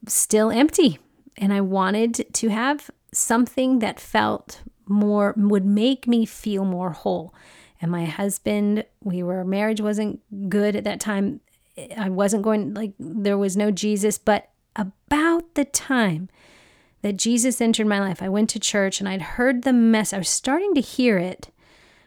still 0.07 0.50
empty 0.50 0.99
and 1.37 1.52
I 1.52 1.61
wanted 1.61 2.26
to 2.33 2.49
have 2.49 2.90
something 3.12 3.78
that 3.80 4.00
felt 4.00 4.62
more 4.86 5.34
would 5.36 5.64
make 5.64 6.06
me 6.06 6.24
feel 6.26 6.64
more 6.64 6.90
whole. 6.90 7.34
And 7.80 7.90
my 7.90 8.04
husband, 8.04 8.84
we 9.02 9.22
were 9.22 9.44
marriage 9.44 9.80
wasn't 9.80 10.20
good 10.48 10.74
at 10.74 10.84
that 10.84 11.00
time. 11.00 11.40
I 11.96 12.08
wasn't 12.08 12.42
going 12.42 12.74
like 12.74 12.92
there 12.98 13.38
was 13.38 13.56
no 13.56 13.70
Jesus, 13.70 14.18
but 14.18 14.50
about 14.74 15.54
the 15.54 15.64
time 15.64 16.28
that 17.02 17.16
Jesus 17.16 17.60
entered 17.60 17.86
my 17.86 18.00
life, 18.00 18.22
I 18.22 18.28
went 18.28 18.50
to 18.50 18.60
church 18.60 18.98
and 18.98 19.08
I'd 19.08 19.22
heard 19.22 19.62
the 19.62 19.72
mess. 19.72 20.12
I 20.12 20.18
was 20.18 20.28
starting 20.28 20.74
to 20.74 20.80
hear 20.80 21.18
it, 21.18 21.50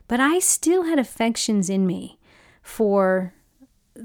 but 0.07 0.19
I 0.19 0.39
still 0.39 0.83
had 0.83 0.99
affections 0.99 1.69
in 1.69 1.87
me 1.87 2.19
for 2.61 3.33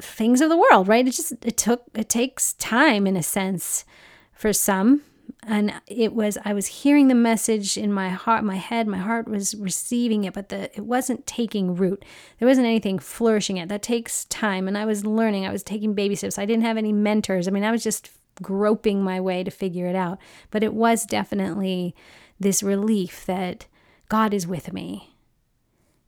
things 0.00 0.40
of 0.40 0.48
the 0.48 0.56
world, 0.56 0.86
right? 0.86 1.06
It 1.06 1.12
just 1.12 1.32
it 1.44 1.56
took 1.56 1.84
it 1.94 2.08
takes 2.08 2.52
time 2.54 3.06
in 3.06 3.16
a 3.16 3.22
sense 3.22 3.84
for 4.32 4.52
some 4.52 5.02
and 5.46 5.72
it 5.86 6.12
was 6.12 6.36
i 6.44 6.52
was 6.52 6.66
hearing 6.66 7.08
the 7.08 7.14
message 7.14 7.76
in 7.76 7.92
my 7.92 8.08
heart 8.08 8.44
my 8.44 8.56
head 8.56 8.86
my 8.86 8.98
heart 8.98 9.28
was 9.28 9.54
receiving 9.56 10.24
it 10.24 10.34
but 10.34 10.48
the 10.48 10.64
it 10.76 10.84
wasn't 10.84 11.26
taking 11.26 11.74
root. 11.74 12.04
There 12.38 12.48
wasn't 12.48 12.66
anything 12.66 12.98
flourishing 12.98 13.56
it 13.56 13.68
that 13.68 13.82
takes 13.82 14.24
time 14.26 14.68
and 14.68 14.76
i 14.76 14.84
was 14.84 15.06
learning. 15.06 15.46
I 15.46 15.52
was 15.52 15.62
taking 15.62 15.94
baby 15.94 16.14
steps. 16.14 16.38
I 16.38 16.46
didn't 16.46 16.64
have 16.64 16.76
any 16.76 16.92
mentors. 16.92 17.48
I 17.48 17.50
mean 17.50 17.64
i 17.64 17.70
was 17.70 17.82
just 17.82 18.10
groping 18.42 19.02
my 19.02 19.20
way 19.20 19.42
to 19.42 19.50
figure 19.50 19.86
it 19.86 19.96
out. 19.96 20.18
But 20.50 20.62
it 20.62 20.74
was 20.74 21.06
definitely 21.06 21.94
this 22.38 22.62
relief 22.62 23.24
that 23.26 23.66
god 24.08 24.34
is 24.34 24.46
with 24.46 24.72
me 24.72 25.14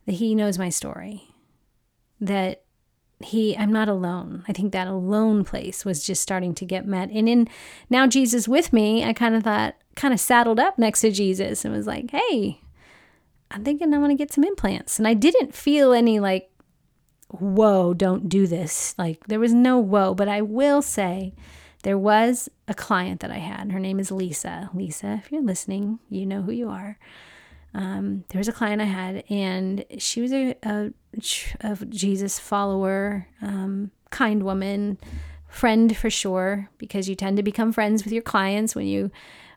that 0.05 0.13
he 0.13 0.35
knows 0.35 0.57
my 0.57 0.69
story 0.69 1.23
that 2.19 2.63
he 3.21 3.57
i'm 3.57 3.71
not 3.71 3.89
alone. 3.89 4.43
I 4.47 4.53
think 4.53 4.71
that 4.71 4.87
alone 4.87 5.43
place 5.43 5.83
was 5.83 6.05
just 6.05 6.21
starting 6.21 6.53
to 6.55 6.65
get 6.65 6.85
met. 6.85 7.09
And 7.09 7.27
in 7.27 7.47
now 7.89 8.07
jesus 8.07 8.47
with 8.47 8.71
me 8.71 9.03
i 9.03 9.13
kind 9.13 9.35
of 9.35 9.43
thought 9.43 9.75
kind 9.95 10.13
of 10.13 10.19
saddled 10.19 10.59
up 10.59 10.77
next 10.77 11.01
to 11.01 11.11
jesus 11.11 11.65
and 11.65 11.73
was 11.73 11.87
like 11.87 12.11
hey 12.11 12.61
i'm 13.51 13.63
thinking 13.63 13.93
i 13.93 13.97
want 13.97 14.11
to 14.11 14.15
get 14.15 14.31
some 14.31 14.43
implants. 14.43 14.97
And 14.99 15.07
i 15.07 15.13
didn't 15.13 15.53
feel 15.53 15.93
any 15.93 16.19
like 16.19 16.49
whoa 17.31 17.93
don't 17.93 18.27
do 18.27 18.47
this. 18.47 18.95
Like 18.97 19.27
there 19.27 19.39
was 19.39 19.53
no 19.53 19.77
whoa 19.77 20.13
but 20.13 20.27
i 20.27 20.41
will 20.41 20.81
say 20.81 21.33
there 21.83 21.97
was 21.97 22.49
a 22.67 22.73
client 22.73 23.19
that 23.19 23.31
i 23.31 23.37
had. 23.37 23.71
Her 23.71 23.79
name 23.79 23.99
is 23.99 24.11
lisa. 24.11 24.69
Lisa 24.73 25.21
if 25.23 25.31
you're 25.31 25.43
listening 25.43 25.99
you 26.09 26.25
know 26.25 26.41
who 26.41 26.51
you 26.51 26.69
are. 26.69 26.97
Um, 27.73 28.23
there 28.29 28.39
was 28.39 28.47
a 28.47 28.53
client 28.53 28.81
I 28.81 28.85
had, 28.85 29.23
and 29.29 29.85
she 29.99 30.21
was 30.21 30.33
a, 30.33 30.55
a, 30.63 30.91
a 31.61 31.75
Jesus 31.85 32.39
follower, 32.39 33.27
um, 33.41 33.91
kind 34.09 34.43
woman, 34.43 34.97
friend 35.47 35.95
for 35.95 36.09
sure, 36.09 36.69
because 36.77 37.09
you 37.09 37.15
tend 37.15 37.37
to 37.37 37.43
become 37.43 37.71
friends 37.71 38.03
with 38.03 38.13
your 38.13 38.21
clients 38.21 38.75
when 38.75 38.87
you 38.87 39.11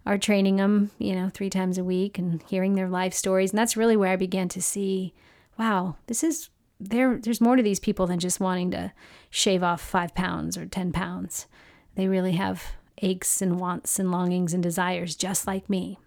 are 0.05 0.19
training 0.19 0.57
them, 0.57 0.91
you 0.99 1.15
know, 1.15 1.31
three 1.33 1.51
times 1.51 1.79
a 1.79 1.85
week 1.85 2.19
and 2.19 2.43
hearing 2.49 2.75
their 2.75 2.89
life 2.89 3.15
stories. 3.15 3.51
And 3.51 3.59
that's 3.59 3.77
really 3.77 3.97
where 3.97 4.13
I 4.13 4.17
began 4.17 4.49
to 4.51 4.63
see, 4.63 5.15
wow, 5.59 5.97
this 6.07 6.25
is 6.25 6.49
there. 6.81 7.19
There's 7.19 7.41
more 7.41 7.57
to 7.57 7.63
these 7.63 7.79
people 7.79 8.07
than 8.07 8.19
just 8.19 8.41
wanting 8.41 8.71
to 8.73 8.93
shave 9.31 9.63
off 9.63 9.81
five 9.81 10.15
pounds 10.15 10.57
or 10.57 10.67
10 10.67 10.93
pounds. 10.93 11.47
They 11.95 12.09
really 12.09 12.33
have 12.33 12.65
aches 13.01 13.43
and 13.43 13.61
wants 13.61 13.99
and 13.99 14.11
longings 14.11 14.55
and 14.55 14.63
desires 14.63 15.15
just 15.15 15.47
like 15.47 15.69
me. 15.71 15.99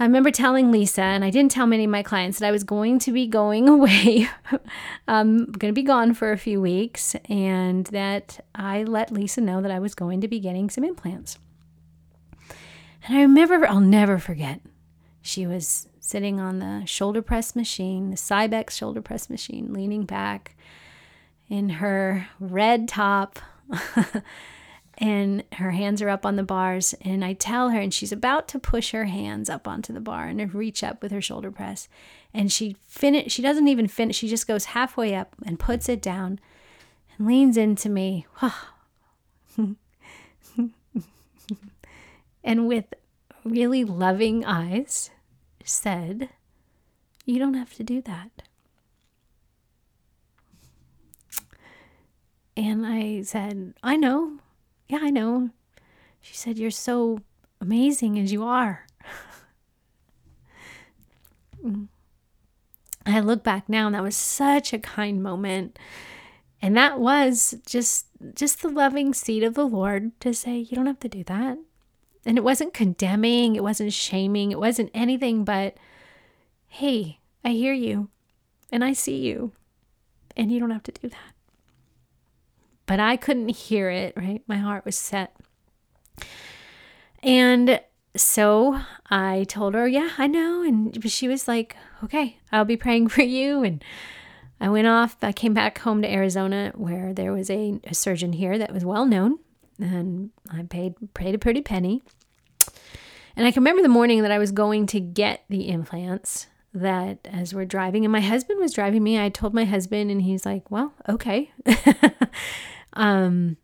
I 0.00 0.04
remember 0.04 0.30
telling 0.30 0.72
Lisa, 0.72 1.02
and 1.02 1.22
I 1.22 1.28
didn't 1.28 1.50
tell 1.50 1.66
many 1.66 1.84
of 1.84 1.90
my 1.90 2.02
clients, 2.02 2.38
that 2.38 2.46
I 2.46 2.50
was 2.50 2.64
going 2.64 2.98
to 3.00 3.12
be 3.12 3.26
going 3.26 3.68
away. 3.68 4.30
I'm 5.06 5.44
going 5.44 5.74
to 5.74 5.78
be 5.78 5.82
gone 5.82 6.14
for 6.14 6.32
a 6.32 6.38
few 6.38 6.58
weeks, 6.58 7.14
and 7.26 7.84
that 7.88 8.42
I 8.54 8.82
let 8.82 9.12
Lisa 9.12 9.42
know 9.42 9.60
that 9.60 9.70
I 9.70 9.78
was 9.78 9.94
going 9.94 10.22
to 10.22 10.28
be 10.28 10.40
getting 10.40 10.70
some 10.70 10.84
implants. 10.84 11.38
And 13.06 13.18
I 13.18 13.20
remember, 13.20 13.66
I'll 13.66 13.80
never 13.80 14.18
forget, 14.18 14.62
she 15.20 15.46
was 15.46 15.86
sitting 16.00 16.40
on 16.40 16.60
the 16.60 16.86
shoulder 16.86 17.20
press 17.20 17.54
machine, 17.54 18.08
the 18.08 18.16
Cybex 18.16 18.70
shoulder 18.70 19.02
press 19.02 19.28
machine, 19.28 19.70
leaning 19.70 20.06
back 20.06 20.56
in 21.50 21.68
her 21.68 22.26
red 22.40 22.88
top. 22.88 23.38
and 25.00 25.42
her 25.54 25.70
hands 25.70 26.02
are 26.02 26.10
up 26.10 26.26
on 26.26 26.36
the 26.36 26.42
bars. 26.42 26.94
And 27.00 27.24
I 27.24 27.32
tell 27.32 27.70
her, 27.70 27.80
and 27.80 27.92
she's 27.92 28.12
about 28.12 28.46
to 28.48 28.58
push 28.58 28.92
her 28.92 29.06
hands 29.06 29.48
up 29.48 29.66
onto 29.66 29.94
the 29.94 30.00
bar 30.00 30.26
and 30.26 30.54
reach 30.54 30.84
up 30.84 31.02
with 31.02 31.10
her 31.10 31.22
shoulder 31.22 31.50
press. 31.50 31.88
And 32.34 32.52
she 32.52 32.76
finish. 32.86 33.32
She 33.32 33.40
doesn't 33.40 33.66
even 33.66 33.88
finish. 33.88 34.16
She 34.16 34.28
just 34.28 34.46
goes 34.46 34.66
halfway 34.66 35.14
up 35.14 35.34
and 35.44 35.58
puts 35.58 35.88
it 35.88 36.02
down, 36.02 36.38
and 37.16 37.26
leans 37.26 37.56
into 37.56 37.88
me. 37.88 38.26
and 42.44 42.68
with 42.68 42.92
really 43.42 43.84
loving 43.84 44.44
eyes, 44.44 45.10
said, 45.64 46.28
"You 47.24 47.38
don't 47.38 47.54
have 47.54 47.72
to 47.74 47.82
do 47.82 48.02
that." 48.02 48.42
And 52.56 52.86
I 52.86 53.22
said, 53.22 53.72
I 53.82 53.96
know. 53.96 54.38
Yeah, 54.90 54.98
I 55.02 55.10
know. 55.10 55.50
She 56.20 56.34
said, 56.34 56.58
You're 56.58 56.72
so 56.72 57.20
amazing 57.60 58.18
as 58.18 58.32
you 58.32 58.44
are. 58.44 58.86
Mm. 61.62 61.88
I 63.04 63.20
look 63.20 63.44
back 63.44 63.68
now 63.68 63.84
and 63.84 63.94
that 63.94 64.02
was 64.02 64.16
such 64.16 64.72
a 64.72 64.78
kind 64.78 65.22
moment. 65.22 65.78
And 66.62 66.74
that 66.74 66.98
was 66.98 67.54
just 67.66 68.06
just 68.34 68.62
the 68.62 68.70
loving 68.70 69.12
seed 69.12 69.42
of 69.42 69.52
the 69.52 69.66
Lord 69.66 70.18
to 70.20 70.32
say, 70.32 70.56
you 70.56 70.74
don't 70.74 70.86
have 70.86 71.00
to 71.00 71.08
do 71.10 71.22
that. 71.24 71.58
And 72.24 72.38
it 72.38 72.44
wasn't 72.44 72.72
condemning, 72.72 73.56
it 73.56 73.62
wasn't 73.62 73.92
shaming, 73.92 74.52
it 74.52 74.58
wasn't 74.58 74.90
anything 74.94 75.44
but 75.44 75.76
hey, 76.68 77.18
I 77.44 77.50
hear 77.50 77.74
you 77.74 78.08
and 78.72 78.82
I 78.82 78.94
see 78.94 79.18
you. 79.18 79.52
And 80.34 80.50
you 80.50 80.60
don't 80.60 80.70
have 80.70 80.84
to 80.84 80.92
do 80.92 81.10
that 81.10 81.34
but 82.90 82.98
I 82.98 83.16
couldn't 83.16 83.50
hear 83.50 83.88
it, 83.88 84.14
right? 84.16 84.42
My 84.48 84.56
heart 84.56 84.84
was 84.84 84.96
set. 84.96 85.36
And 87.22 87.80
so 88.16 88.80
I 89.08 89.44
told 89.44 89.74
her, 89.74 89.86
Yeah, 89.86 90.10
I 90.18 90.26
know. 90.26 90.64
And 90.64 91.08
she 91.08 91.28
was 91.28 91.46
like, 91.46 91.76
Okay, 92.02 92.38
I'll 92.50 92.64
be 92.64 92.76
praying 92.76 93.06
for 93.14 93.22
you. 93.22 93.62
And 93.62 93.84
I 94.60 94.70
went 94.70 94.88
off. 94.88 95.16
I 95.22 95.30
came 95.30 95.54
back 95.54 95.78
home 95.78 96.02
to 96.02 96.12
Arizona 96.12 96.72
where 96.74 97.14
there 97.14 97.32
was 97.32 97.48
a, 97.48 97.78
a 97.84 97.94
surgeon 97.94 98.32
here 98.32 98.58
that 98.58 98.72
was 98.72 98.84
well 98.84 99.06
known. 99.06 99.38
And 99.78 100.30
I 100.50 100.64
paid, 100.64 100.94
paid 101.14 101.36
a 101.36 101.38
pretty 101.38 101.60
penny. 101.60 102.02
And 103.36 103.46
I 103.46 103.52
can 103.52 103.62
remember 103.62 103.82
the 103.82 103.88
morning 103.88 104.22
that 104.22 104.32
I 104.32 104.38
was 104.38 104.50
going 104.50 104.86
to 104.86 104.98
get 104.98 105.44
the 105.48 105.68
implants 105.68 106.48
that 106.74 107.18
as 107.24 107.54
we're 107.54 107.64
driving, 107.64 108.04
and 108.04 108.12
my 108.12 108.20
husband 108.20 108.60
was 108.60 108.72
driving 108.72 109.02
me, 109.02 109.20
I 109.20 109.28
told 109.28 109.54
my 109.54 109.64
husband, 109.64 110.10
and 110.10 110.22
he's 110.22 110.44
like, 110.44 110.68
Well, 110.72 110.92
okay. 111.08 111.52
Um, 112.94 113.56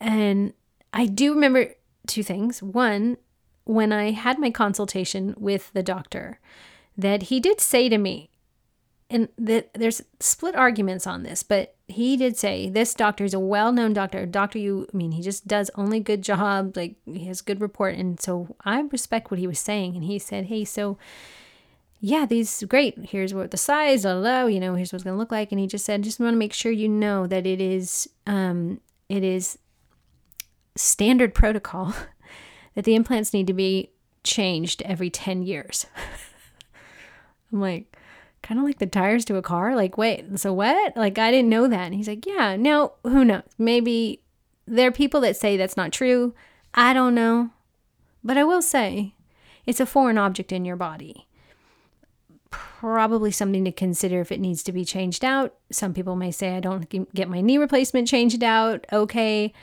and 0.00 0.52
I 0.92 1.06
do 1.06 1.34
remember 1.34 1.74
two 2.06 2.22
things. 2.22 2.62
One, 2.62 3.16
when 3.64 3.92
I 3.92 4.10
had 4.10 4.38
my 4.38 4.50
consultation 4.50 5.34
with 5.38 5.72
the 5.72 5.82
doctor, 5.82 6.40
that 6.96 7.24
he 7.24 7.40
did 7.40 7.60
say 7.60 7.88
to 7.88 7.98
me, 7.98 8.30
and 9.10 9.28
that 9.38 9.72
there's 9.74 10.02
split 10.18 10.56
arguments 10.56 11.06
on 11.06 11.22
this, 11.22 11.42
but 11.42 11.76
he 11.86 12.16
did 12.16 12.36
say 12.36 12.68
this 12.68 12.94
doctor 12.94 13.24
is 13.24 13.34
a 13.34 13.38
well-known 13.38 13.92
doctor. 13.92 14.26
Doctor, 14.26 14.58
you, 14.58 14.86
I 14.92 14.96
mean, 14.96 15.12
he 15.12 15.22
just 15.22 15.46
does 15.46 15.70
only 15.74 16.00
good 16.00 16.22
job. 16.22 16.76
Like 16.76 16.96
he 17.04 17.26
has 17.26 17.42
good 17.42 17.60
report, 17.60 17.94
and 17.96 18.18
so 18.20 18.56
I 18.64 18.80
respect 18.80 19.30
what 19.30 19.40
he 19.40 19.46
was 19.46 19.60
saying. 19.60 19.94
And 19.94 20.04
he 20.04 20.18
said, 20.18 20.46
"Hey, 20.46 20.64
so." 20.64 20.98
Yeah, 22.06 22.26
these 22.26 22.62
great. 22.68 22.98
Here's 22.98 23.32
what 23.32 23.50
the 23.50 23.56
size, 23.56 24.02
blah, 24.02 24.44
you 24.44 24.60
know, 24.60 24.74
here's 24.74 24.92
what 24.92 24.98
it's 24.98 25.04
going 25.04 25.14
to 25.14 25.18
look 25.18 25.32
like. 25.32 25.50
And 25.52 25.58
he 25.58 25.66
just 25.66 25.86
said, 25.86 26.02
just 26.02 26.20
want 26.20 26.34
to 26.34 26.38
make 26.38 26.52
sure 26.52 26.70
you 26.70 26.86
know 26.86 27.26
that 27.26 27.46
it 27.46 27.62
is, 27.62 28.06
um, 28.26 28.82
it 29.08 29.24
is 29.24 29.56
standard 30.76 31.32
protocol 31.32 31.94
that 32.74 32.84
the 32.84 32.94
implants 32.94 33.32
need 33.32 33.46
to 33.46 33.54
be 33.54 33.90
changed 34.22 34.82
every 34.82 35.08
10 35.08 35.44
years. 35.44 35.86
I'm 37.52 37.62
like, 37.62 37.96
kind 38.42 38.60
of 38.60 38.66
like 38.66 38.80
the 38.80 38.86
tires 38.86 39.24
to 39.24 39.36
a 39.36 39.42
car. 39.42 39.74
Like, 39.74 39.96
wait, 39.96 40.38
so 40.38 40.52
what? 40.52 40.94
Like, 40.98 41.18
I 41.18 41.30
didn't 41.30 41.48
know 41.48 41.68
that. 41.68 41.86
And 41.86 41.94
he's 41.94 42.08
like, 42.08 42.26
yeah, 42.26 42.54
now 42.54 42.92
who 43.04 43.24
knows? 43.24 43.44
Maybe 43.56 44.20
there 44.66 44.88
are 44.88 44.92
people 44.92 45.22
that 45.22 45.38
say 45.38 45.56
that's 45.56 45.78
not 45.78 45.90
true. 45.90 46.34
I 46.74 46.92
don't 46.92 47.14
know. 47.14 47.48
But 48.22 48.36
I 48.36 48.44
will 48.44 48.60
say 48.60 49.14
it's 49.64 49.80
a 49.80 49.86
foreign 49.86 50.18
object 50.18 50.52
in 50.52 50.66
your 50.66 50.76
body 50.76 51.26
probably 52.84 53.30
something 53.30 53.64
to 53.64 53.72
consider 53.72 54.20
if 54.20 54.30
it 54.30 54.38
needs 54.38 54.62
to 54.62 54.70
be 54.70 54.84
changed 54.84 55.24
out. 55.24 55.54
Some 55.72 55.94
people 55.94 56.16
may 56.16 56.30
say, 56.30 56.54
I 56.54 56.60
don't 56.60 57.14
get 57.14 57.30
my 57.30 57.40
knee 57.40 57.56
replacement 57.56 58.06
changed 58.06 58.44
out. 58.44 58.84
Okay. 58.92 59.54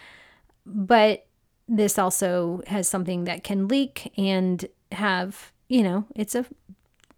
But 0.65 1.27
this 1.67 1.99
also 1.99 2.63
has 2.65 2.89
something 2.89 3.25
that 3.25 3.43
can 3.43 3.67
leak 3.67 4.12
and 4.17 4.65
have, 4.91 5.51
you 5.69 5.84
know, 5.84 6.05
it's 6.15 6.34
a 6.34 6.47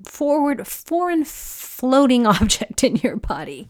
forward, 0.03 0.67
foreign 0.67 1.23
floating 1.23 2.27
object 2.27 2.83
in 2.83 2.97
your 2.97 3.15
body, 3.15 3.69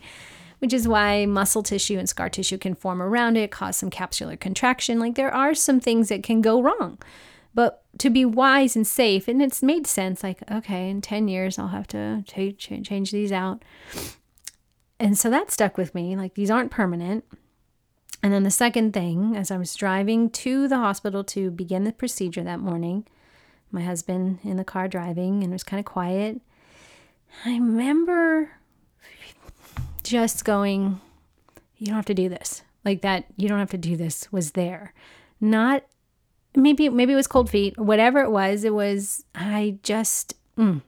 which 0.58 0.74
is 0.74 0.88
why 0.88 1.28
muscle 1.28 1.62
tissue 1.62 2.00
and 2.00 2.10
scar 2.10 2.30
tissue 2.30 2.58
can 2.58 2.74
form 2.74 3.00
around 3.00 3.38
it, 3.38 3.52
cause 3.52 3.78
some 3.78 3.92
capsular 3.92 4.40
contraction. 4.40 5.00
Like 5.00 5.14
there 5.14 5.34
are 5.34 5.54
some 5.54 5.80
things 5.80 6.10
that 6.10 6.24
can 6.24 6.42
go 6.42 6.60
wrong. 6.60 6.98
But 7.54 7.84
to 8.00 8.10
be 8.10 8.26
wise 8.26 8.76
and 8.76 8.86
safe, 8.86 9.28
and 9.28 9.42
it's 9.42 9.62
made 9.62 9.86
sense 9.86 10.24
like, 10.24 10.40
okay, 10.52 10.90
in 10.90 11.02
10 11.02 11.28
years, 11.28 11.60
I'll 11.60 11.68
have 11.68 11.88
to 11.88 12.24
ch- 12.26 12.58
change 12.58 13.12
these 13.12 13.32
out. 13.32 13.64
And 15.00 15.18
so 15.18 15.30
that 15.30 15.52
stuck 15.52 15.78
with 15.78 15.94
me. 15.94 16.16
Like, 16.16 16.34
these 16.34 16.50
aren't 16.50 16.72
permanent. 16.72 17.26
And 18.24 18.32
then 18.32 18.44
the 18.44 18.52
second 18.52 18.94
thing, 18.94 19.36
as 19.36 19.52
I 19.52 19.58
was 19.58 19.76
driving 19.76 20.30
to 20.30 20.68
the 20.68 20.78
hospital 20.78 21.24
to 21.26 21.52
begin 21.52 21.84
the 21.84 21.92
procedure 21.92 22.44
that 22.44 22.60
morning, 22.60 23.06
my 23.70 23.82
husband 23.82 24.40
in 24.44 24.56
the 24.56 24.64
car 24.64 24.88
driving, 24.88 25.44
and 25.44 25.52
it 25.52 25.56
was 25.56 25.64
kind 25.64 25.80
of 25.80 25.86
quiet. 25.86 26.40
I 27.44 27.52
remember 27.56 28.52
just 30.04 30.46
going, 30.46 31.02
You 31.78 31.88
don't 31.88 31.96
have 31.96 32.06
to 32.06 32.14
do 32.14 32.30
this. 32.30 32.62
Like 32.86 33.02
that, 33.02 33.26
you 33.36 33.50
don't 33.50 33.60
have 33.60 33.72
to 33.72 33.78
do 33.78 33.98
this 33.98 34.32
was 34.32 34.52
there. 34.52 34.94
Not 35.42 35.84
maybe 36.56 36.90
maybe 36.90 37.14
it 37.14 37.18
was 37.18 37.28
cold 37.28 37.50
feet 37.50 37.78
whatever 37.78 38.22
it 38.22 38.32
was 38.32 38.64
it 38.64 38.74
was 38.74 39.24
i 39.36 39.78
just 39.84 40.36
mm, 40.58 40.82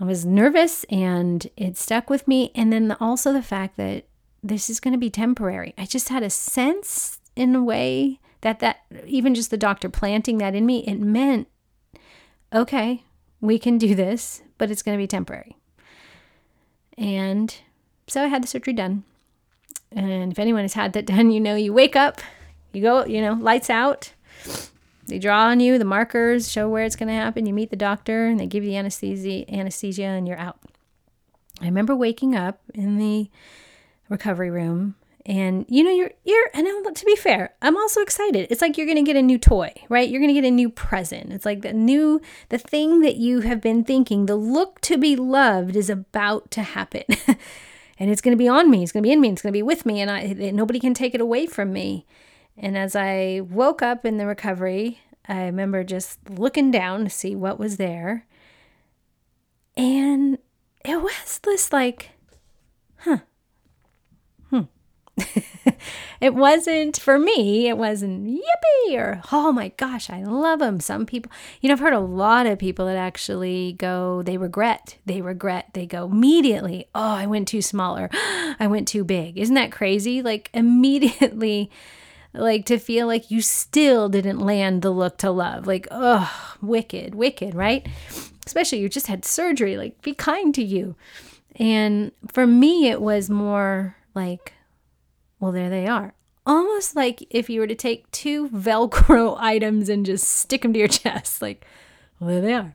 i 0.00 0.04
was 0.04 0.24
nervous 0.24 0.84
and 0.84 1.48
it 1.56 1.76
stuck 1.76 2.10
with 2.10 2.26
me. 2.26 2.50
And 2.54 2.72
then 2.72 2.96
also 3.00 3.32
the 3.32 3.42
fact 3.42 3.76
that 3.76 4.06
this 4.42 4.68
is 4.68 4.80
going 4.80 4.92
to 4.92 4.98
be 4.98 5.10
temporary. 5.10 5.74
I 5.78 5.86
just 5.86 6.08
had 6.08 6.22
a 6.22 6.30
sense 6.30 7.20
in 7.36 7.54
a 7.54 7.62
way 7.62 8.18
that 8.40 8.58
that 8.58 8.80
even 9.06 9.34
just 9.34 9.50
the 9.50 9.56
doctor 9.56 9.88
planting 9.88 10.38
that 10.38 10.54
in 10.54 10.66
me 10.66 10.80
it 10.80 10.98
meant 10.98 11.46
okay 12.52 13.04
we 13.40 13.58
can 13.58 13.78
do 13.78 13.94
this 13.94 14.42
but 14.58 14.70
it's 14.70 14.82
going 14.82 14.96
to 14.96 15.02
be 15.02 15.06
temporary. 15.06 15.56
And 16.98 17.54
so 18.08 18.24
i 18.24 18.26
had 18.26 18.42
the 18.42 18.48
surgery 18.48 18.72
done. 18.72 19.04
And 19.92 20.32
if 20.32 20.38
anyone 20.38 20.62
has 20.62 20.74
had 20.74 20.92
that 20.94 21.06
done 21.06 21.30
you 21.30 21.40
know 21.40 21.54
you 21.54 21.72
wake 21.72 21.96
up 21.96 22.20
you 22.74 22.82
go, 22.82 23.04
you 23.04 23.20
know, 23.20 23.34
lights 23.34 23.70
out. 23.70 24.12
They 25.06 25.18
draw 25.18 25.46
on 25.46 25.60
you, 25.60 25.78
the 25.78 25.84
markers 25.84 26.50
show 26.50 26.68
where 26.68 26.84
it's 26.84 26.96
going 26.96 27.08
to 27.08 27.14
happen. 27.14 27.46
You 27.46 27.52
meet 27.52 27.70
the 27.70 27.76
doctor 27.76 28.26
and 28.26 28.38
they 28.38 28.46
give 28.46 28.64
you 28.64 28.70
the 28.70 28.76
anesthesia, 28.76 29.50
anesthesia 29.52 30.04
and 30.04 30.26
you're 30.28 30.38
out. 30.38 30.58
I 31.60 31.66
remember 31.66 31.94
waking 31.94 32.34
up 32.34 32.60
in 32.74 32.98
the 32.98 33.30
recovery 34.08 34.50
room 34.50 34.94
and 35.24 35.64
you 35.68 35.84
know 35.84 35.90
you're 35.92 36.10
you're 36.24 36.50
and 36.52 36.66
to 36.96 37.04
be 37.06 37.14
fair 37.14 37.54
i'm 37.62 37.76
also 37.76 38.00
excited. 38.00 38.48
It's 38.50 38.60
like 38.60 38.76
you're 38.76 38.86
going 38.86 38.96
to 38.96 39.02
get 39.02 39.16
a 39.16 39.22
new 39.22 39.38
toy 39.38 39.72
right? 39.88 40.08
You're 40.08 40.20
going 40.20 40.34
to 40.34 40.40
get 40.40 40.46
a 40.46 40.50
new 40.50 40.68
present. 40.68 41.32
It's 41.32 41.46
like 41.46 41.62
the 41.62 41.72
new 41.72 42.20
the 42.48 42.58
thing 42.58 43.00
that 43.00 43.16
you 43.16 43.40
have 43.40 43.60
been 43.60 43.84
thinking 43.84 44.26
the 44.26 44.36
look 44.36 44.80
to 44.82 44.98
be 44.98 45.14
loved 45.14 45.76
is 45.76 45.88
about 45.88 46.50
to 46.52 46.62
happen. 46.62 47.04
And 47.98 48.10
it's 48.10 48.20
going 48.20 48.32
to 48.32 48.38
be 48.38 48.48
on 48.48 48.68
me. 48.68 48.82
It's 48.82 48.90
going 48.90 49.04
to 49.04 49.06
be 49.06 49.12
in 49.12 49.20
me. 49.20 49.28
It's 49.28 49.42
going 49.42 49.52
to 49.52 49.56
be 49.56 49.62
with 49.62 49.86
me 49.86 50.00
and 50.00 50.10
i 50.10 50.32
nobody 50.52 50.80
can 50.80 50.92
take 50.92 51.14
it 51.14 51.20
away 51.20 51.46
from 51.46 51.72
me 51.72 52.04
and 52.56 52.76
as 52.76 52.94
I 52.94 53.40
woke 53.40 53.82
up 53.82 54.04
in 54.04 54.18
the 54.18 54.26
recovery, 54.26 55.00
I 55.26 55.44
remember 55.44 55.84
just 55.84 56.18
looking 56.28 56.70
down 56.70 57.04
to 57.04 57.10
see 57.10 57.34
what 57.34 57.58
was 57.58 57.76
there. 57.76 58.26
And 59.76 60.38
it 60.84 61.00
was 61.00 61.40
this 61.42 61.72
like, 61.72 62.10
huh. 62.98 63.18
Hmm. 64.50 64.62
it 66.20 66.34
wasn't 66.34 66.98
for 66.98 67.18
me, 67.18 67.68
it 67.68 67.78
wasn't 67.78 68.26
yippee 68.26 68.98
or 68.98 69.22
oh 69.32 69.52
my 69.52 69.68
gosh, 69.68 70.10
I 70.10 70.24
love 70.24 70.58
them. 70.58 70.80
Some 70.80 71.06
people, 71.06 71.30
you 71.60 71.68
know, 71.68 71.74
I've 71.74 71.80
heard 71.80 71.92
a 71.94 72.00
lot 72.00 72.46
of 72.46 72.58
people 72.58 72.86
that 72.86 72.96
actually 72.96 73.74
go, 73.74 74.22
they 74.22 74.36
regret, 74.36 74.98
they 75.06 75.22
regret, 75.22 75.68
they 75.72 75.86
go 75.86 76.06
immediately, 76.06 76.86
oh, 76.94 77.00
I 77.14 77.26
went 77.26 77.48
too 77.48 77.62
small 77.62 77.96
or 77.96 78.10
I 78.60 78.66
went 78.66 78.88
too 78.88 79.04
big. 79.04 79.38
Isn't 79.38 79.54
that 79.54 79.72
crazy? 79.72 80.20
Like 80.20 80.50
immediately 80.52 81.70
like 82.34 82.64
to 82.66 82.78
feel 82.78 83.06
like 83.06 83.30
you 83.30 83.42
still 83.42 84.08
didn't 84.08 84.38
land 84.38 84.82
the 84.82 84.90
look 84.90 85.18
to 85.18 85.30
love. 85.30 85.66
Like, 85.66 85.86
oh, 85.90 86.30
wicked, 86.62 87.14
wicked, 87.14 87.54
right? 87.54 87.86
Especially 88.46 88.78
you 88.80 88.88
just 88.88 89.06
had 89.06 89.24
surgery, 89.24 89.76
like 89.76 90.00
be 90.02 90.14
kind 90.14 90.54
to 90.54 90.62
you. 90.64 90.96
And 91.56 92.12
for 92.28 92.46
me, 92.46 92.88
it 92.88 93.00
was 93.02 93.28
more 93.28 93.96
like, 94.14 94.54
well, 95.38 95.52
there 95.52 95.68
they 95.70 95.86
are. 95.86 96.14
almost 96.46 96.96
like 96.96 97.24
if 97.30 97.48
you 97.50 97.60
were 97.60 97.66
to 97.66 97.74
take 97.74 98.10
two 98.10 98.48
Velcro 98.50 99.36
items 99.38 99.88
and 99.88 100.04
just 100.06 100.26
stick 100.26 100.62
them 100.62 100.72
to 100.72 100.78
your 100.78 100.88
chest. 101.02 101.42
Like, 101.42 101.64
well, 102.18 102.30
there 102.30 102.40
they 102.40 102.54
are. 102.54 102.74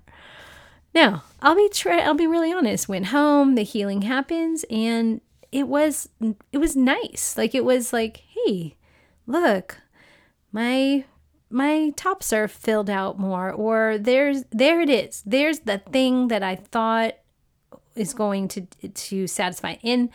Now, 0.96 1.24
I'll 1.42 1.56
be 1.56 1.70
tra- 1.70 2.02
I'll 2.04 2.14
be 2.16 2.28
really 2.28 2.52
honest. 2.54 2.88
Went 2.90 3.08
home, 3.08 3.56
the 3.56 3.64
healing 3.64 4.04
happens, 4.04 4.64
and 4.70 5.22
it 5.52 5.68
was 5.68 6.10
it 6.52 6.58
was 6.60 6.76
nice. 6.76 7.36
Like 7.38 7.54
it 7.54 7.66
was 7.66 7.92
like, 7.94 8.24
hey, 8.46 8.76
look, 9.28 9.78
my 10.52 11.06
my 11.50 11.92
tops 11.96 12.34
are 12.34 12.48
filled 12.48 12.90
out 12.90 13.20
more, 13.20 13.52
or 13.52 13.98
there's 13.98 14.44
there 14.52 14.82
it 14.82 14.90
is. 14.90 15.22
There's 15.26 15.60
the 15.60 15.78
thing 15.78 16.30
that 16.30 16.42
I 16.42 16.56
thought 16.56 17.14
is 17.96 18.14
going 18.14 18.48
to 18.50 18.62
to 18.62 19.28
satisfy. 19.28 19.76
And 19.84 20.10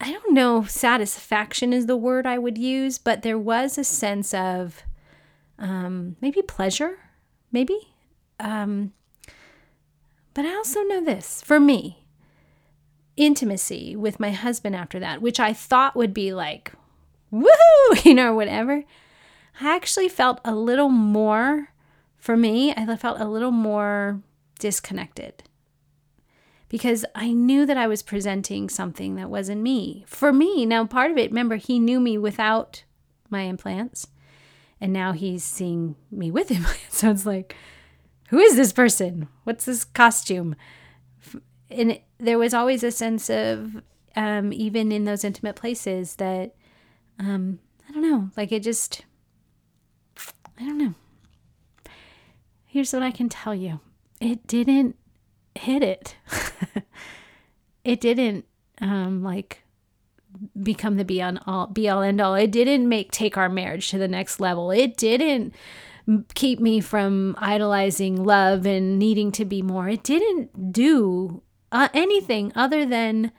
I 0.00 0.12
don't 0.12 0.34
know, 0.34 0.64
satisfaction 0.64 1.72
is 1.72 1.86
the 1.86 1.96
word 1.96 2.26
I 2.26 2.38
would 2.38 2.58
use, 2.58 2.98
but 2.98 3.22
there 3.22 3.38
was 3.38 3.78
a 3.78 3.84
sense 3.84 4.34
of 4.34 4.82
um, 5.58 6.16
maybe 6.20 6.42
pleasure, 6.42 6.98
maybe. 7.52 7.94
Um, 8.40 8.92
but 10.34 10.44
I 10.44 10.54
also 10.54 10.82
know 10.82 11.02
this 11.02 11.40
for 11.40 11.60
me 11.60 12.04
intimacy 13.16 13.94
with 13.94 14.18
my 14.18 14.32
husband 14.32 14.74
after 14.74 14.98
that, 14.98 15.22
which 15.22 15.38
I 15.38 15.52
thought 15.52 15.94
would 15.94 16.12
be 16.12 16.34
like, 16.34 16.72
woohoo, 17.34 18.04
you 18.04 18.14
know, 18.14 18.34
whatever. 18.34 18.84
I 19.60 19.74
actually 19.74 20.08
felt 20.08 20.40
a 20.44 20.54
little 20.54 20.88
more, 20.88 21.68
for 22.16 22.36
me, 22.36 22.72
I 22.72 22.96
felt 22.96 23.20
a 23.20 23.28
little 23.28 23.52
more 23.52 24.20
disconnected 24.58 25.44
because 26.68 27.04
I 27.14 27.32
knew 27.32 27.66
that 27.66 27.76
I 27.76 27.86
was 27.86 28.02
presenting 28.02 28.68
something 28.68 29.14
that 29.14 29.30
wasn't 29.30 29.62
me. 29.62 30.04
For 30.08 30.32
me, 30.32 30.66
now 30.66 30.84
part 30.86 31.10
of 31.12 31.18
it, 31.18 31.30
remember, 31.30 31.56
he 31.56 31.78
knew 31.78 32.00
me 32.00 32.18
without 32.18 32.82
my 33.30 33.42
implants, 33.42 34.08
and 34.80 34.92
now 34.92 35.12
he's 35.12 35.44
seeing 35.44 35.94
me 36.10 36.30
with 36.32 36.50
implants. 36.50 36.98
So 36.98 37.10
it's 37.10 37.26
like, 37.26 37.54
who 38.30 38.38
is 38.38 38.56
this 38.56 38.72
person? 38.72 39.28
What's 39.44 39.66
this 39.66 39.84
costume? 39.84 40.56
And 41.70 41.92
it, 41.92 42.04
there 42.18 42.38
was 42.38 42.52
always 42.54 42.82
a 42.82 42.90
sense 42.90 43.30
of, 43.30 43.82
um, 44.16 44.52
even 44.52 44.90
in 44.90 45.04
those 45.04 45.22
intimate 45.22 45.56
places, 45.56 46.16
that 46.16 46.56
um, 47.18 47.58
I 47.88 47.92
don't 47.92 48.02
know, 48.02 48.30
like 48.36 48.52
it 48.52 48.62
just, 48.62 49.04
I 50.58 50.64
don't 50.64 50.78
know. 50.78 50.94
Here's 52.66 52.92
what 52.92 53.02
I 53.02 53.10
can 53.10 53.28
tell 53.28 53.54
you 53.54 53.80
it 54.20 54.46
didn't 54.46 54.96
hit 55.54 55.82
it. 55.82 56.16
it 57.84 58.00
didn't 58.00 58.46
um, 58.80 59.22
like 59.22 59.62
become 60.60 60.96
the 60.96 61.04
be 61.04 61.22
on 61.22 61.38
all 61.46 61.66
be 61.68 61.88
all 61.88 62.02
end 62.02 62.20
all. 62.20 62.34
It 62.34 62.50
didn't 62.50 62.88
make 62.88 63.12
take 63.12 63.36
our 63.36 63.48
marriage 63.48 63.90
to 63.90 63.98
the 63.98 64.08
next 64.08 64.40
level. 64.40 64.70
It 64.70 64.96
didn't 64.96 65.54
keep 66.34 66.60
me 66.60 66.80
from 66.80 67.34
idolizing 67.38 68.24
love 68.24 68.66
and 68.66 68.98
needing 68.98 69.32
to 69.32 69.44
be 69.44 69.62
more. 69.62 69.88
It 69.88 70.02
didn't 70.02 70.72
do 70.72 71.42
uh, 71.72 71.88
anything 71.94 72.52
other 72.54 72.84
than 72.84 73.32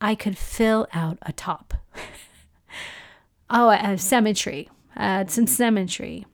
I 0.00 0.14
could 0.14 0.36
fill 0.36 0.86
out 0.92 1.18
a 1.22 1.32
top. 1.32 1.74
oh, 3.50 3.70
a 3.70 3.98
symmetry. 3.98 4.68
Add 4.96 5.30
some 5.30 5.46
cemetery. 5.46 6.26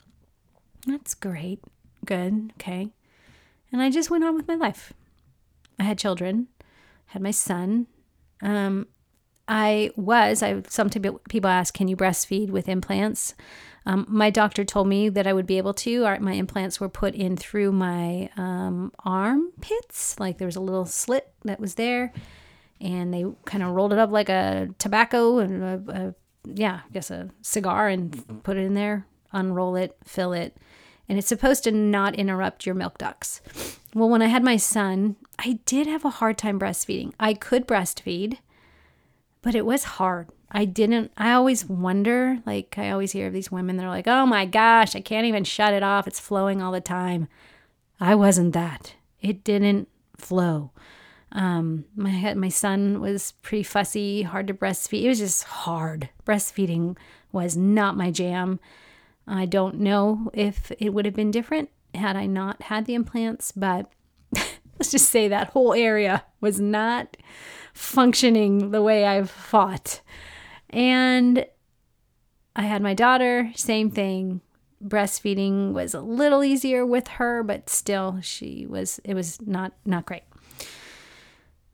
That's 0.87 1.15
great. 1.15 1.61
Good. 2.05 2.53
Okay. 2.61 2.91
And 3.73 3.83
I 3.83 3.91
just 3.91 4.11
went 4.11 4.25
on 4.25 4.35
with 4.35 4.49
my 4.49 4.55
life. 4.55 4.93
I 5.79 5.85
had 5.85 5.99
children, 5.99 6.49
had 7.07 7.23
my 7.23 7.31
son. 7.31 7.87
Um, 8.43 8.87
I 9.49 9.91
was, 9.97 10.43
I 10.43 10.63
some 10.69 10.91
people 10.91 11.51
ask, 11.51 11.75
can 11.75 11.89
you 11.89 11.97
breastfeed 11.97 12.51
with 12.51 12.69
implants? 12.69 13.35
Um, 13.87 14.07
my 14.09 14.31
doctor 14.31 14.65
told 14.65 14.89
me 14.89 15.09
that 15.09 15.27
I 15.27 15.33
would 15.33 15.47
be 15.47 15.59
able 15.59 15.75
to. 15.75 16.05
Our, 16.05 16.21
my 16.21 16.35
implants 16.35 16.79
were 16.79 16.89
put 16.89 17.15
in 17.15 17.37
through 17.37 17.73
my 17.73 18.31
um, 18.37 18.93
armpits, 19.05 20.21
like 20.21 20.39
there 20.39 20.47
was 20.47 20.57
a 20.57 20.61
little 20.61 20.85
slit 20.85 21.33
that 21.45 21.59
was 21.59 21.75
there, 21.75 22.13
and 22.81 23.13
they 23.13 23.25
kind 23.47 23.65
of 23.65 23.71
rolled 23.71 23.93
it 23.93 23.99
up 23.99 24.11
like 24.11 24.29
a 24.29 24.69
tobacco 24.79 25.39
and 25.39 25.63
a, 25.63 25.83
a, 25.89 26.15
yeah, 26.45 26.81
I 26.87 26.93
guess 26.93 27.11
a 27.11 27.31
cigar, 27.43 27.89
and 27.89 28.43
put 28.43 28.57
it 28.57 28.65
in 28.65 28.75
there, 28.75 29.07
unroll 29.33 29.77
it, 29.77 29.97
fill 30.05 30.33
it, 30.33 30.57
and 31.09 31.19
it's 31.19 31.29
supposed 31.29 31.65
to 31.65 31.73
not 31.73 32.15
interrupt 32.15 32.67
your 32.67 32.75
milk 32.75 32.99
ducts. 32.99 33.41
Well, 33.95 34.09
when 34.09 34.23
I 34.23 34.27
had 34.27 34.45
my 34.45 34.57
son, 34.57 35.17
I 35.39 35.59
did 35.67 35.87
have 35.87 36.05
a 36.05 36.11
hard 36.11 36.39
time 36.39 36.61
breastfeeding. 36.61 37.13
I 37.19 37.35
could 37.35 37.67
breastfeed, 37.67 38.39
but 39.43 39.55
it 39.55 39.67
was 39.67 39.85
hard. 39.85 40.29
I 40.53 40.65
didn't, 40.65 41.13
I 41.17 41.33
always 41.33 41.65
wonder, 41.65 42.39
like, 42.45 42.77
I 42.77 42.91
always 42.91 43.13
hear 43.13 43.29
of 43.29 43.33
these 43.33 43.53
women, 43.53 43.77
they're 43.77 43.89
like, 43.89 44.09
oh 44.09 44.27
my 44.27 44.47
gosh, 44.47 44.97
I 44.97 45.01
can't 45.01 45.27
even 45.27 45.45
shut 45.45 45.75
it 45.75 45.83
off. 45.83 46.07
It's 46.07 46.21
flowing 46.21 46.61
all 46.61 46.73
the 46.73 46.81
time. 46.81 47.29
I 48.01 48.15
wasn't 48.15 48.53
that. 48.55 48.95
It 49.21 49.45
didn't 49.45 49.89
flow. 50.17 50.73
Um, 51.33 51.85
my 51.95 52.35
my 52.35 52.49
son 52.49 53.01
was 53.01 53.35
pretty 53.43 53.63
fussy, 53.63 54.23
hard 54.23 54.49
to 54.49 54.55
breastfeed. 54.55 55.05
It 55.05 55.09
was 55.09 55.19
just 55.19 55.45
hard. 55.45 56.09
Breastfeeding 56.27 56.97
was 57.33 57.57
not 57.57 57.97
my 57.97 58.11
jam. 58.11 58.59
I 59.27 59.47
don't 59.47 59.77
know 59.77 60.31
if 60.35 60.73
it 60.79 60.93
would 60.93 61.05
have 61.05 61.15
been 61.15 61.31
different 61.31 61.71
had 61.95 62.17
I 62.17 62.27
not 62.27 62.63
had 62.63 62.87
the 62.87 62.95
implants, 62.95 63.53
but 63.53 63.91
let's 64.35 64.91
just 64.91 65.11
say 65.11 65.29
that 65.29 65.51
whole 65.51 65.73
area 65.73 66.25
was 66.41 66.61
not 66.61 67.17
functioning 67.75 68.71
the 68.71 68.83
way 68.83 69.05
I've 69.05 69.31
fought. 69.31 70.01
And 70.69 71.47
I 72.57 72.63
had 72.63 72.83
my 72.83 72.95
daughter, 72.95 73.53
same 73.55 73.91
thing. 73.91 74.41
Breastfeeding 74.85 75.73
was 75.73 75.95
a 75.95 76.01
little 76.01 76.43
easier 76.43 76.87
with 76.87 77.09
her, 77.09 77.43
but 77.43 77.69
still 77.69 78.19
she 78.23 78.67
was 78.67 78.99
it 79.05 79.15
was 79.15 79.41
not 79.43 79.73
not 79.85 80.07
great. 80.07 80.23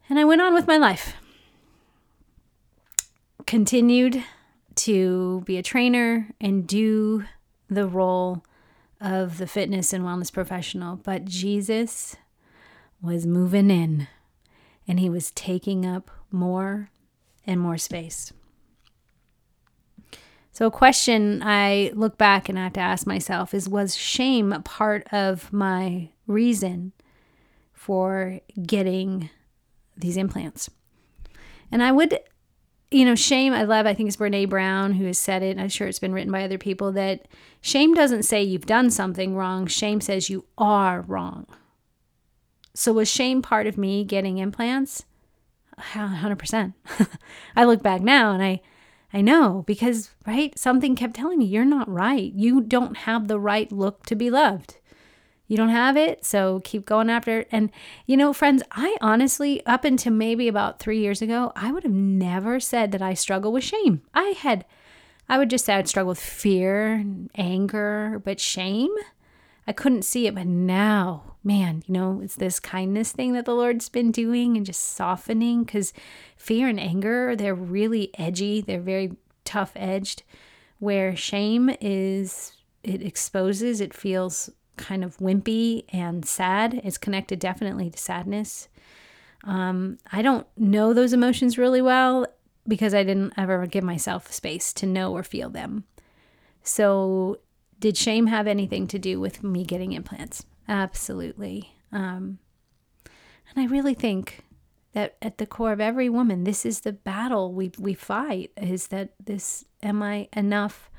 And 0.08 0.18
I 0.18 0.24
went 0.24 0.40
on 0.40 0.54
with 0.54 0.66
my 0.66 0.76
life. 0.76 1.14
Continued 3.46 4.24
to 4.76 5.42
be 5.46 5.56
a 5.56 5.62
trainer 5.62 6.28
and 6.40 6.66
do 6.66 7.24
the 7.68 7.86
role 7.86 8.44
of 9.00 9.38
the 9.38 9.46
fitness 9.46 9.92
and 9.92 10.04
wellness 10.04 10.32
professional, 10.32 10.96
but 10.96 11.24
Jesus 11.24 12.16
was 13.02 13.26
moving 13.26 13.70
in 13.70 14.08
and 14.86 15.00
he 15.00 15.10
was 15.10 15.30
taking 15.32 15.84
up 15.84 16.10
more 16.30 16.90
and 17.46 17.60
more 17.60 17.78
space. 17.78 18.32
So, 20.52 20.66
a 20.66 20.70
question 20.70 21.42
I 21.42 21.90
look 21.94 22.16
back 22.16 22.48
and 22.48 22.58
I 22.58 22.64
have 22.64 22.72
to 22.74 22.80
ask 22.80 23.06
myself 23.06 23.52
is 23.52 23.68
Was 23.68 23.94
shame 23.94 24.52
a 24.52 24.60
part 24.60 25.06
of 25.12 25.52
my 25.52 26.08
reason 26.26 26.92
for 27.74 28.40
getting 28.62 29.28
these 29.96 30.16
implants? 30.16 30.70
And 31.70 31.82
I 31.82 31.92
would 31.92 32.18
you 32.90 33.04
know, 33.04 33.14
shame, 33.14 33.52
I 33.52 33.64
love, 33.64 33.86
I 33.86 33.94
think 33.94 34.08
it's 34.08 34.16
Brene 34.16 34.48
Brown 34.48 34.92
who 34.92 35.06
has 35.06 35.18
said 35.18 35.42
it. 35.42 35.58
I'm 35.58 35.68
sure 35.68 35.88
it's 35.88 35.98
been 35.98 36.12
written 36.12 36.30
by 36.30 36.44
other 36.44 36.58
people 36.58 36.92
that 36.92 37.26
shame 37.60 37.94
doesn't 37.94 38.22
say 38.22 38.42
you've 38.42 38.66
done 38.66 38.90
something 38.90 39.34
wrong. 39.34 39.66
Shame 39.66 40.00
says 40.00 40.30
you 40.30 40.44
are 40.56 41.00
wrong. 41.02 41.46
So 42.74 42.92
was 42.92 43.10
shame 43.10 43.42
part 43.42 43.66
of 43.66 43.76
me 43.76 44.04
getting 44.04 44.38
implants? 44.38 45.04
100%. 45.78 46.74
I 47.56 47.64
look 47.64 47.82
back 47.82 48.02
now 48.02 48.32
and 48.32 48.42
I, 48.42 48.60
I 49.12 49.20
know 49.20 49.64
because, 49.66 50.10
right, 50.26 50.56
something 50.58 50.94
kept 50.94 51.16
telling 51.16 51.38
me, 51.38 51.46
you're 51.46 51.64
not 51.64 51.88
right. 51.88 52.32
You 52.32 52.60
don't 52.60 52.98
have 52.98 53.26
the 53.26 53.40
right 53.40 53.70
look 53.72 54.06
to 54.06 54.14
be 54.14 54.30
loved. 54.30 54.78
You 55.48 55.56
don't 55.56 55.68
have 55.68 55.96
it, 55.96 56.24
so 56.24 56.60
keep 56.64 56.84
going 56.84 57.08
after 57.08 57.40
it. 57.40 57.48
And, 57.52 57.70
you 58.04 58.16
know, 58.16 58.32
friends, 58.32 58.62
I 58.72 58.96
honestly, 59.00 59.64
up 59.64 59.84
until 59.84 60.12
maybe 60.12 60.48
about 60.48 60.80
three 60.80 60.98
years 60.98 61.22
ago, 61.22 61.52
I 61.54 61.70
would 61.70 61.84
have 61.84 61.92
never 61.92 62.58
said 62.58 62.90
that 62.92 63.02
I 63.02 63.14
struggle 63.14 63.52
with 63.52 63.62
shame. 63.62 64.02
I 64.12 64.34
had, 64.38 64.64
I 65.28 65.38
would 65.38 65.50
just 65.50 65.64
say 65.64 65.74
I'd 65.74 65.88
struggle 65.88 66.10
with 66.10 66.20
fear, 66.20 66.94
and 66.94 67.30
anger, 67.36 68.20
but 68.24 68.40
shame, 68.40 68.92
I 69.68 69.72
couldn't 69.72 70.02
see 70.02 70.26
it. 70.26 70.34
But 70.34 70.46
now, 70.46 71.36
man, 71.44 71.84
you 71.86 71.94
know, 71.94 72.20
it's 72.24 72.34
this 72.34 72.58
kindness 72.58 73.12
thing 73.12 73.32
that 73.34 73.44
the 73.44 73.54
Lord's 73.54 73.88
been 73.88 74.10
doing 74.10 74.56
and 74.56 74.66
just 74.66 74.94
softening 74.96 75.62
because 75.62 75.92
fear 76.36 76.66
and 76.68 76.80
anger, 76.80 77.36
they're 77.36 77.54
really 77.54 78.10
edgy, 78.18 78.60
they're 78.60 78.80
very 78.80 79.12
tough 79.44 79.72
edged, 79.76 80.24
where 80.80 81.14
shame 81.14 81.70
is, 81.80 82.52
it 82.82 83.00
exposes, 83.00 83.80
it 83.80 83.94
feels 83.94 84.50
kind 84.76 85.04
of 85.04 85.16
wimpy 85.18 85.84
and 85.90 86.24
sad. 86.24 86.80
It's 86.84 86.98
connected 86.98 87.38
definitely 87.38 87.90
to 87.90 87.98
sadness. 87.98 88.68
Um, 89.44 89.98
I 90.12 90.22
don't 90.22 90.46
know 90.56 90.92
those 90.92 91.12
emotions 91.12 91.58
really 91.58 91.82
well 91.82 92.26
because 92.66 92.94
I 92.94 93.04
didn't 93.04 93.34
ever 93.36 93.66
give 93.66 93.84
myself 93.84 94.32
space 94.32 94.72
to 94.74 94.86
know 94.86 95.12
or 95.12 95.22
feel 95.22 95.50
them. 95.50 95.84
So, 96.62 97.38
did 97.78 97.96
shame 97.96 98.26
have 98.26 98.46
anything 98.46 98.86
to 98.88 98.98
do 98.98 99.20
with 99.20 99.44
me 99.44 99.64
getting 99.64 99.92
implants? 99.92 100.46
Absolutely. 100.66 101.74
Um, 101.92 102.38
and 103.04 103.64
I 103.64 103.66
really 103.66 103.94
think 103.94 104.44
that 104.94 105.16
at 105.20 105.38
the 105.38 105.46
core 105.46 105.72
of 105.72 105.80
every 105.80 106.08
woman, 106.08 106.44
this 106.44 106.66
is 106.66 106.80
the 106.80 106.92
battle 106.92 107.52
we 107.52 107.70
we 107.78 107.94
fight 107.94 108.50
is 108.56 108.88
that 108.88 109.10
this 109.24 109.64
am 109.82 110.02
I 110.02 110.28
enough 110.32 110.90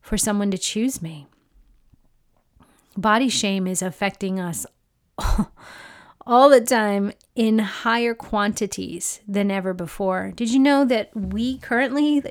for 0.00 0.16
someone 0.16 0.50
to 0.52 0.58
choose 0.58 1.02
me? 1.02 1.26
Body 2.96 3.28
shame 3.28 3.66
is 3.66 3.82
affecting 3.82 4.40
us 4.40 4.66
all 6.26 6.48
the 6.48 6.60
time 6.60 7.12
in 7.34 7.58
higher 7.58 8.14
quantities 8.14 9.20
than 9.28 9.50
ever 9.50 9.74
before. 9.74 10.32
Did 10.34 10.50
you 10.50 10.58
know 10.58 10.84
that 10.84 11.10
we 11.14 11.58
currently 11.58 12.22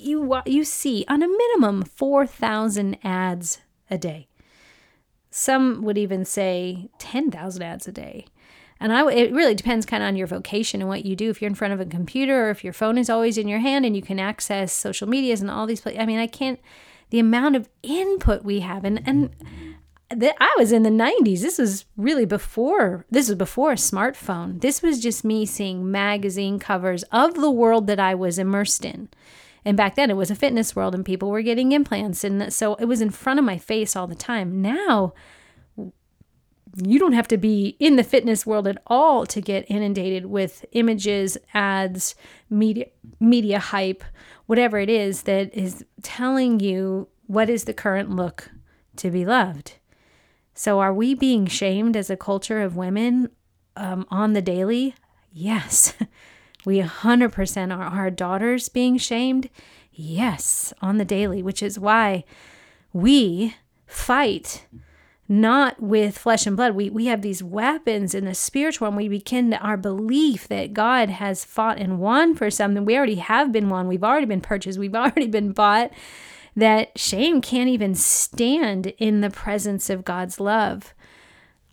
you 0.00 0.40
you 0.46 0.64
see 0.64 1.04
on 1.08 1.22
a 1.22 1.28
minimum 1.28 1.82
4,000 1.82 2.98
ads 3.04 3.58
a 3.90 3.98
day. 3.98 4.28
Some 5.30 5.82
would 5.82 5.98
even 5.98 6.24
say 6.24 6.90
10,000 6.98 7.62
ads 7.62 7.86
a 7.86 7.92
day. 7.92 8.26
And 8.82 8.92
I, 8.92 9.08
it 9.12 9.32
really 9.32 9.54
depends 9.54 9.84
kind 9.84 10.02
of 10.02 10.08
on 10.08 10.16
your 10.16 10.26
vocation 10.26 10.80
and 10.80 10.88
what 10.88 11.04
you 11.04 11.14
do. 11.14 11.28
If 11.28 11.42
you're 11.42 11.50
in 11.50 11.54
front 11.54 11.74
of 11.74 11.80
a 11.80 11.84
computer 11.84 12.46
or 12.46 12.50
if 12.50 12.64
your 12.64 12.72
phone 12.72 12.96
is 12.96 13.10
always 13.10 13.36
in 13.36 13.46
your 13.46 13.58
hand 13.58 13.84
and 13.84 13.94
you 13.94 14.00
can 14.00 14.18
access 14.18 14.72
social 14.72 15.06
medias 15.06 15.42
and 15.42 15.50
all 15.50 15.66
these 15.66 15.82
places. 15.82 16.00
I 16.00 16.06
mean, 16.06 16.18
I 16.18 16.26
can't, 16.26 16.58
the 17.10 17.18
amount 17.18 17.56
of 17.56 17.68
input 17.82 18.42
we 18.42 18.60
have. 18.60 18.84
And, 18.84 19.02
and 19.06 19.30
the, 20.10 20.34
I 20.42 20.54
was 20.58 20.72
in 20.72 20.82
the 20.82 20.90
90s. 20.90 21.40
This 21.40 21.58
was 21.58 21.84
really 21.96 22.24
before, 22.24 23.06
this 23.10 23.28
was 23.28 23.36
before 23.36 23.72
a 23.72 23.76
smartphone. 23.76 24.60
This 24.60 24.82
was 24.82 25.00
just 25.00 25.24
me 25.24 25.46
seeing 25.46 25.90
magazine 25.90 26.58
covers 26.58 27.04
of 27.04 27.34
the 27.34 27.50
world 27.50 27.86
that 27.86 28.00
I 28.00 28.14
was 28.14 28.38
immersed 28.38 28.84
in. 28.84 29.08
And 29.64 29.76
back 29.76 29.94
then 29.94 30.10
it 30.10 30.16
was 30.16 30.30
a 30.30 30.34
fitness 30.34 30.74
world 30.74 30.94
and 30.94 31.04
people 31.04 31.30
were 31.30 31.42
getting 31.42 31.72
implants. 31.72 32.24
And 32.24 32.52
so 32.52 32.74
it 32.76 32.86
was 32.86 33.00
in 33.00 33.10
front 33.10 33.38
of 33.38 33.44
my 33.44 33.58
face 33.58 33.94
all 33.94 34.06
the 34.06 34.14
time. 34.14 34.62
Now, 34.62 35.12
you 36.76 36.98
don't 36.98 37.12
have 37.12 37.28
to 37.28 37.36
be 37.36 37.76
in 37.78 37.96
the 37.96 38.04
fitness 38.04 38.46
world 38.46 38.66
at 38.66 38.80
all 38.86 39.26
to 39.26 39.40
get 39.40 39.66
inundated 39.68 40.26
with 40.26 40.64
images, 40.72 41.36
ads, 41.52 42.14
media 42.48 42.86
media 43.18 43.58
hype, 43.58 44.04
whatever 44.46 44.78
it 44.78 44.88
is 44.88 45.22
that 45.22 45.52
is 45.54 45.84
telling 46.02 46.60
you 46.60 47.08
what 47.26 47.50
is 47.50 47.64
the 47.64 47.74
current 47.74 48.10
look 48.10 48.50
to 48.96 49.10
be 49.10 49.24
loved. 49.24 49.79
So 50.60 50.78
are 50.78 50.92
we 50.92 51.14
being 51.14 51.46
shamed 51.46 51.96
as 51.96 52.10
a 52.10 52.18
culture 52.18 52.60
of 52.60 52.76
women 52.76 53.30
um, 53.76 54.06
on 54.10 54.34
the 54.34 54.42
daily? 54.42 54.94
Yes. 55.32 55.94
We 56.66 56.82
100% 56.82 57.74
are 57.74 57.82
our 57.82 58.10
daughters 58.10 58.68
being 58.68 58.98
shamed? 58.98 59.48
Yes, 59.94 60.74
on 60.82 60.98
the 60.98 61.06
daily, 61.06 61.42
which 61.42 61.62
is 61.62 61.78
why 61.78 62.24
we 62.92 63.56
fight 63.86 64.66
not 65.26 65.80
with 65.82 66.18
flesh 66.18 66.46
and 66.46 66.58
blood. 66.58 66.74
We, 66.74 66.90
we 66.90 67.06
have 67.06 67.22
these 67.22 67.42
weapons 67.42 68.14
in 68.14 68.26
the 68.26 68.34
spiritual, 68.34 68.88
and 68.88 68.96
we 68.98 69.08
begin 69.08 69.54
our 69.54 69.78
belief 69.78 70.48
that 70.48 70.74
God 70.74 71.08
has 71.08 71.46
fought 71.46 71.78
and 71.78 71.98
won 71.98 72.34
for 72.34 72.50
something. 72.50 72.84
We 72.84 72.98
already 72.98 73.14
have 73.14 73.50
been 73.50 73.70
won. 73.70 73.88
We've 73.88 74.04
already 74.04 74.26
been 74.26 74.42
purchased. 74.42 74.78
We've 74.78 74.94
already 74.94 75.28
been 75.28 75.52
bought. 75.52 75.92
That 76.56 76.98
shame 76.98 77.40
can't 77.40 77.68
even 77.68 77.94
stand 77.94 78.88
in 78.98 79.20
the 79.20 79.30
presence 79.30 79.88
of 79.88 80.04
God's 80.04 80.40
love. 80.40 80.94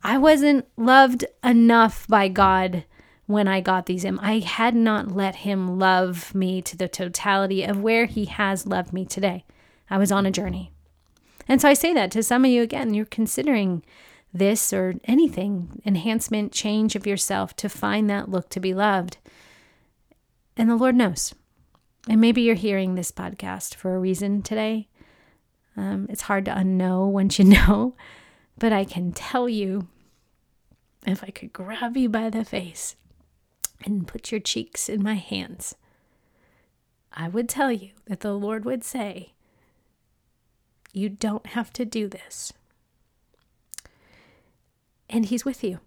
I 0.03 0.17
wasn't 0.17 0.67
loved 0.77 1.25
enough 1.43 2.07
by 2.07 2.27
God 2.27 2.85
when 3.25 3.47
I 3.47 3.59
got 3.59 3.87
these. 3.87 4.05
I 4.05 4.39
had 4.39 4.75
not 4.75 5.11
let 5.11 5.37
him 5.37 5.77
love 5.77 6.33
me 6.33 6.61
to 6.61 6.77
the 6.77 6.87
totality 6.87 7.63
of 7.63 7.81
where 7.81 8.05
he 8.05 8.25
has 8.25 8.65
loved 8.65 8.93
me 8.93 9.05
today. 9.05 9.43
I 9.89 9.97
was 9.97 10.11
on 10.11 10.25
a 10.25 10.31
journey. 10.31 10.71
And 11.47 11.61
so 11.61 11.69
I 11.69 11.73
say 11.73 11.93
that 11.93 12.11
to 12.11 12.23
some 12.23 12.45
of 12.45 12.51
you 12.51 12.61
again, 12.61 12.93
you're 12.93 13.05
considering 13.05 13.83
this 14.33 14.73
or 14.73 14.95
anything, 15.05 15.81
enhancement, 15.85 16.51
change 16.51 16.95
of 16.95 17.07
yourself 17.07 17.55
to 17.57 17.69
find 17.69 18.09
that 18.09 18.29
look 18.29 18.49
to 18.49 18.59
be 18.59 18.73
loved. 18.73 19.17
And 20.55 20.69
the 20.69 20.75
Lord 20.75 20.95
knows. 20.95 21.33
And 22.09 22.21
maybe 22.21 22.41
you're 22.41 22.55
hearing 22.55 22.95
this 22.95 23.11
podcast 23.11 23.75
for 23.75 23.95
a 23.95 23.99
reason 23.99 24.41
today. 24.41 24.87
Um, 25.75 26.07
it's 26.09 26.23
hard 26.23 26.45
to 26.45 26.51
unknow 26.51 27.09
once 27.11 27.37
you 27.37 27.45
know, 27.45 27.95
but 28.57 28.71
I 28.71 28.85
can 28.85 29.11
tell 29.11 29.49
you 29.49 29.87
if 31.05 31.23
I 31.23 31.27
could 31.27 31.53
grab 31.53 31.97
you 31.97 32.09
by 32.09 32.29
the 32.29 32.45
face 32.45 32.95
and 33.85 34.07
put 34.07 34.31
your 34.31 34.41
cheeks 34.41 34.89
in 34.89 35.03
my 35.03 35.15
hands, 35.15 35.75
I 37.13 37.27
would 37.27 37.49
tell 37.49 37.71
you 37.71 37.91
that 38.05 38.21
the 38.21 38.33
Lord 38.33 38.65
would 38.65 38.83
say, 38.83 39.33
You 40.93 41.09
don't 41.09 41.47
have 41.47 41.71
to 41.73 41.85
do 41.85 42.07
this. 42.07 42.53
And 45.09 45.25
He's 45.25 45.45
with 45.45 45.63
you. 45.63 45.79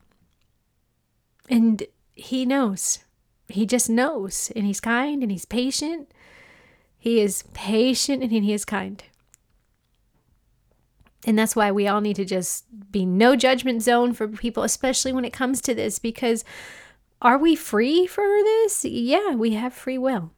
And 1.48 1.82
He 2.14 2.44
knows. 2.44 3.00
He 3.52 3.66
just 3.66 3.90
knows. 3.90 4.50
And 4.54 4.64
He's 4.66 4.80
kind 4.80 5.22
and 5.22 5.30
He's 5.30 5.44
patient. 5.44 6.10
He 6.98 7.20
is 7.20 7.44
patient 7.54 8.22
and 8.22 8.32
He 8.32 8.52
is 8.52 8.64
kind. 8.64 9.02
And 11.26 11.38
that's 11.38 11.54
why 11.54 11.70
we 11.70 11.86
all 11.86 12.00
need 12.00 12.16
to 12.16 12.24
just 12.24 12.64
be 12.90 13.04
no 13.04 13.36
judgment 13.36 13.82
zone 13.82 14.14
for 14.14 14.26
people, 14.26 14.62
especially 14.62 15.12
when 15.12 15.24
it 15.24 15.32
comes 15.32 15.60
to 15.62 15.74
this, 15.74 15.98
because 15.98 16.44
are 17.20 17.36
we 17.36 17.54
free 17.54 18.06
for 18.06 18.24
this? 18.24 18.84
Yeah, 18.84 19.34
we 19.34 19.52
have 19.52 19.74
free 19.74 19.98
will. 19.98 20.32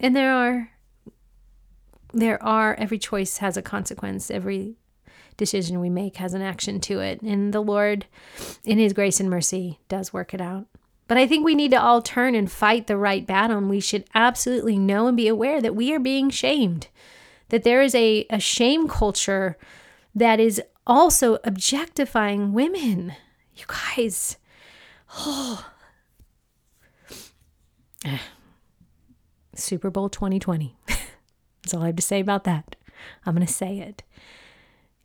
And 0.00 0.16
there 0.16 0.32
are 0.32 0.70
there 2.12 2.42
are 2.42 2.74
every 2.74 2.98
choice 2.98 3.38
has 3.38 3.56
a 3.56 3.62
consequence. 3.62 4.30
Every 4.30 4.76
decision 5.36 5.80
we 5.80 5.88
make 5.88 6.16
has 6.16 6.34
an 6.34 6.42
action 6.42 6.80
to 6.80 7.00
it. 7.00 7.22
And 7.22 7.52
the 7.52 7.62
Lord 7.62 8.06
in 8.64 8.78
his 8.78 8.92
grace 8.92 9.20
and 9.20 9.30
mercy 9.30 9.78
does 9.88 10.12
work 10.12 10.34
it 10.34 10.40
out. 10.40 10.66
But 11.12 11.18
I 11.18 11.26
think 11.26 11.44
we 11.44 11.54
need 11.54 11.72
to 11.72 11.78
all 11.78 12.00
turn 12.00 12.34
and 12.34 12.50
fight 12.50 12.86
the 12.86 12.96
right 12.96 13.26
battle. 13.26 13.58
And 13.58 13.68
we 13.68 13.80
should 13.80 14.06
absolutely 14.14 14.78
know 14.78 15.08
and 15.08 15.14
be 15.14 15.28
aware 15.28 15.60
that 15.60 15.76
we 15.76 15.92
are 15.92 15.98
being 15.98 16.30
shamed, 16.30 16.88
that 17.50 17.64
there 17.64 17.82
is 17.82 17.94
a, 17.94 18.24
a 18.30 18.40
shame 18.40 18.88
culture 18.88 19.58
that 20.14 20.40
is 20.40 20.62
also 20.86 21.36
objectifying 21.44 22.54
women. 22.54 23.12
You 23.54 23.66
guys, 23.66 24.38
oh, 25.18 25.70
Super 29.54 29.90
Bowl 29.90 30.08
2020. 30.08 30.78
That's 30.86 31.74
all 31.74 31.82
I 31.82 31.88
have 31.88 31.96
to 31.96 32.02
say 32.02 32.20
about 32.20 32.44
that. 32.44 32.74
I'm 33.26 33.34
going 33.34 33.46
to 33.46 33.52
say 33.52 33.80
it. 33.80 34.02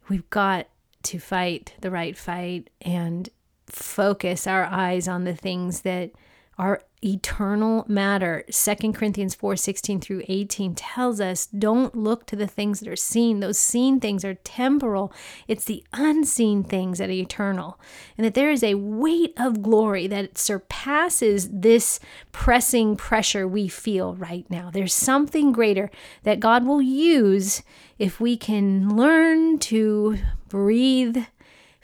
We've 0.07 0.29
got 0.29 0.69
to 1.03 1.19
fight 1.19 1.73
the 1.81 1.91
right 1.91 2.17
fight 2.17 2.69
and 2.79 3.29
focus 3.67 4.47
our 4.47 4.65
eyes 4.65 5.07
on 5.07 5.23
the 5.23 5.35
things 5.35 5.81
that 5.81 6.11
are 6.57 6.81
eternal 7.03 7.85
matter. 7.87 8.43
2 8.49 8.93
Corinthians 8.93 9.35
4 9.35 9.55
16 9.55 9.99
through 9.99 10.23
18 10.27 10.73
tells 10.73 11.21
us 11.21 11.45
don't 11.45 11.95
look 11.95 12.25
to 12.25 12.35
the 12.35 12.47
things 12.47 12.79
that 12.79 12.89
are 12.89 12.95
seen. 12.95 13.39
Those 13.39 13.59
seen 13.59 13.99
things 13.99 14.25
are 14.25 14.33
temporal, 14.33 15.13
it's 15.47 15.65
the 15.65 15.83
unseen 15.93 16.63
things 16.63 16.97
that 16.97 17.09
are 17.09 17.13
eternal. 17.13 17.79
And 18.17 18.25
that 18.25 18.33
there 18.33 18.49
is 18.49 18.63
a 18.63 18.75
weight 18.75 19.33
of 19.37 19.61
glory 19.61 20.07
that 20.07 20.37
surpasses 20.37 21.49
this 21.51 21.99
pressing 22.31 22.95
pressure 22.95 23.47
we 23.47 23.67
feel 23.67 24.15
right 24.15 24.49
now. 24.49 24.71
There's 24.71 24.93
something 24.93 25.51
greater 25.51 25.91
that 26.23 26.39
God 26.39 26.65
will 26.65 26.81
use 26.81 27.61
if 27.99 28.19
we 28.19 28.35
can 28.37 28.95
learn 28.95 29.59
to 29.59 30.17
breathe, 30.49 31.17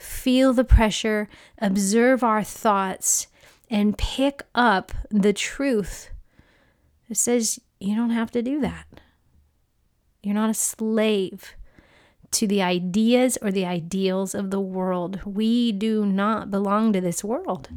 feel 0.04 0.54
the 0.54 0.64
pressure, 0.64 1.30
observe 1.60 2.24
our 2.24 2.44
thoughts 2.44 3.28
and 3.70 3.98
pick 3.98 4.44
up 4.54 4.92
the 5.10 5.34
truth 5.34 6.10
that 7.10 7.16
says 7.16 7.60
you 7.80 7.96
don't 7.96 8.12
have 8.12 8.32
to 8.32 8.42
do 8.42 8.60
that. 8.62 8.86
You're 10.22 10.36
not 10.36 10.50
a 10.50 10.54
slave 10.54 11.56
to 12.32 12.48
the 12.48 12.62
ideas 12.62 13.38
or 13.42 13.52
the 13.52 13.66
ideals 13.66 14.34
of 14.34 14.52
the 14.52 14.60
world. 14.60 15.22
We 15.26 15.72
do 15.72 16.06
not 16.06 16.50
belong 16.50 16.94
to 16.94 17.02
this 17.02 17.24
world. 17.24 17.70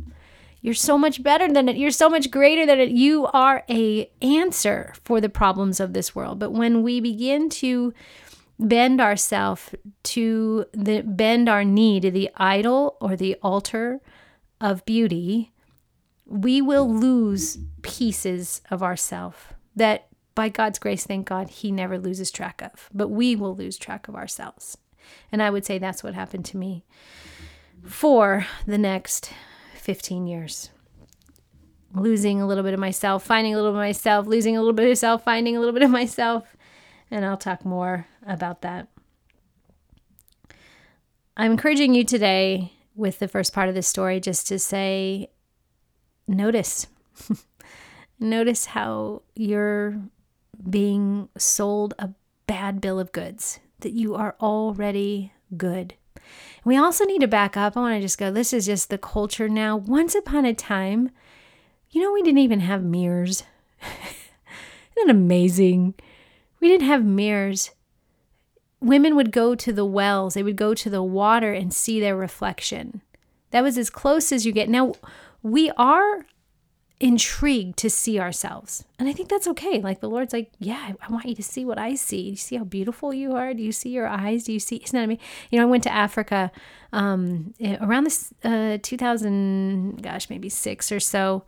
You're 0.60 0.74
so 0.74 0.98
much 0.98 1.22
better 1.22 1.52
than 1.52 1.68
it. 1.68 1.76
You're 1.76 1.90
so 1.90 2.08
much 2.08 2.30
greater 2.30 2.66
than 2.66 2.80
it. 2.80 2.88
You 2.90 3.26
are 3.26 3.64
a 3.68 4.10
answer 4.20 4.94
for 5.04 5.20
the 5.20 5.28
problems 5.28 5.78
of 5.78 5.92
this 5.92 6.14
world. 6.14 6.38
But 6.38 6.52
when 6.52 6.82
we 6.82 7.00
begin 7.00 7.48
to 7.50 7.92
bend 8.58 9.00
ourselves 9.00 9.74
to 10.02 10.66
the 10.72 11.02
bend 11.02 11.48
our 11.48 11.64
knee 11.64 12.00
to 12.00 12.10
the 12.10 12.30
idol 12.36 12.96
or 13.00 13.16
the 13.16 13.36
altar 13.42 14.00
of 14.60 14.84
beauty, 14.84 15.52
we 16.24 16.60
will 16.60 16.92
lose 16.92 17.58
pieces 17.82 18.62
of 18.70 18.82
ourself 18.82 19.52
that 19.74 20.08
by 20.34 20.48
God's 20.48 20.78
grace, 20.78 21.04
thank 21.04 21.26
God, 21.26 21.48
He 21.48 21.72
never 21.72 21.98
loses 21.98 22.30
track 22.30 22.62
of, 22.62 22.90
but 22.92 23.08
we 23.08 23.34
will 23.34 23.54
lose 23.54 23.78
track 23.78 24.08
of 24.08 24.14
ourselves. 24.14 24.76
And 25.30 25.42
I 25.42 25.50
would 25.50 25.64
say 25.64 25.78
that's 25.78 26.02
what 26.02 26.14
happened 26.14 26.44
to 26.46 26.56
me 26.56 26.84
for 27.84 28.46
the 28.66 28.78
next 28.78 29.32
15 29.76 30.26
years. 30.26 30.70
Losing 31.94 32.42
a 32.42 32.46
little 32.46 32.64
bit 32.64 32.74
of 32.74 32.80
myself, 32.80 33.24
finding 33.24 33.54
a 33.54 33.56
little 33.56 33.72
bit 33.72 33.76
of 33.76 33.82
myself, 33.82 34.26
losing 34.26 34.56
a 34.56 34.60
little 34.60 34.74
bit 34.74 34.84
of 34.84 34.90
myself, 34.90 35.24
finding 35.24 35.56
a 35.56 35.60
little 35.60 35.72
bit 35.72 35.82
of 35.82 35.90
myself. 35.90 36.55
And 37.10 37.24
I'll 37.24 37.36
talk 37.36 37.64
more 37.64 38.06
about 38.26 38.62
that. 38.62 38.88
I'm 41.36 41.52
encouraging 41.52 41.94
you 41.94 42.04
today 42.04 42.72
with 42.94 43.18
the 43.18 43.28
first 43.28 43.52
part 43.52 43.68
of 43.68 43.74
this 43.74 43.86
story 43.86 44.20
just 44.20 44.46
to 44.48 44.58
say 44.58 45.30
notice 46.26 46.86
Notice 48.18 48.66
how 48.66 49.22
you're 49.34 50.00
being 50.68 51.28
sold 51.36 51.94
a 51.98 52.10
bad 52.46 52.80
bill 52.80 52.98
of 52.98 53.12
goods, 53.12 53.60
that 53.80 53.92
you 53.92 54.14
are 54.14 54.36
already 54.40 55.32
good. 55.56 55.94
We 56.64 56.76
also 56.76 57.04
need 57.04 57.20
to 57.20 57.28
back 57.28 57.56
up. 57.56 57.76
I 57.76 57.80
want 57.80 57.96
to 57.96 58.00
just 58.00 58.18
go, 58.18 58.32
this 58.32 58.52
is 58.52 58.66
just 58.66 58.88
the 58.88 58.98
culture 58.98 59.48
now. 59.48 59.76
Once 59.76 60.14
upon 60.14 60.46
a 60.46 60.54
time, 60.54 61.10
you 61.90 62.02
know, 62.02 62.12
we 62.12 62.22
didn't 62.22 62.38
even 62.38 62.60
have 62.60 62.82
mirrors. 62.82 63.42
Isn't 63.82 65.06
that 65.06 65.10
amazing? 65.10 65.94
We 66.66 66.72
didn't 66.72 66.88
have 66.88 67.04
mirrors. 67.04 67.70
Women 68.80 69.14
would 69.14 69.30
go 69.30 69.54
to 69.54 69.72
the 69.72 69.84
wells, 69.84 70.34
they 70.34 70.42
would 70.42 70.56
go 70.56 70.74
to 70.74 70.90
the 70.90 71.00
water 71.00 71.52
and 71.52 71.72
see 71.72 72.00
their 72.00 72.16
reflection. 72.16 73.02
That 73.52 73.62
was 73.62 73.78
as 73.78 73.88
close 73.88 74.32
as 74.32 74.44
you 74.44 74.50
get. 74.50 74.68
Now, 74.68 74.94
we 75.44 75.70
are 75.76 76.26
intrigued 76.98 77.76
to 77.78 77.88
see 77.88 78.18
ourselves. 78.18 78.84
And 78.98 79.08
I 79.08 79.12
think 79.12 79.28
that's 79.28 79.46
okay. 79.46 79.80
Like 79.80 80.00
the 80.00 80.08
Lord's 80.08 80.32
like, 80.32 80.50
yeah, 80.58 80.94
I, 81.00 81.12
want 81.12 81.26
you 81.26 81.36
to 81.36 81.42
see 81.42 81.64
what 81.64 81.78
I 81.78 81.94
see. 81.94 82.24
Do 82.24 82.30
you 82.30 82.36
see 82.36 82.56
how 82.56 82.64
beautiful 82.64 83.14
you 83.14 83.36
are? 83.36 83.54
Do 83.54 83.62
you 83.62 83.70
see 83.70 83.90
your 83.90 84.08
eyes? 84.08 84.42
Do 84.42 84.52
you 84.52 84.58
see? 84.58 84.78
Isn't 84.78 84.98
that 84.98 85.06
mean? 85.06 85.20
You 85.52 85.60
know, 85.60 85.68
I 85.68 85.70
went 85.70 85.84
to 85.84 85.92
Africa 85.92 86.50
um, 86.92 87.54
eh, 87.60 87.76
around 87.80 88.02
this 88.02 88.34
uh, 88.42 88.78
2000, 88.82 90.02
gosh, 90.02 90.28
maybe 90.28 90.48
six 90.48 90.90
or 90.90 90.98
so. 90.98 91.44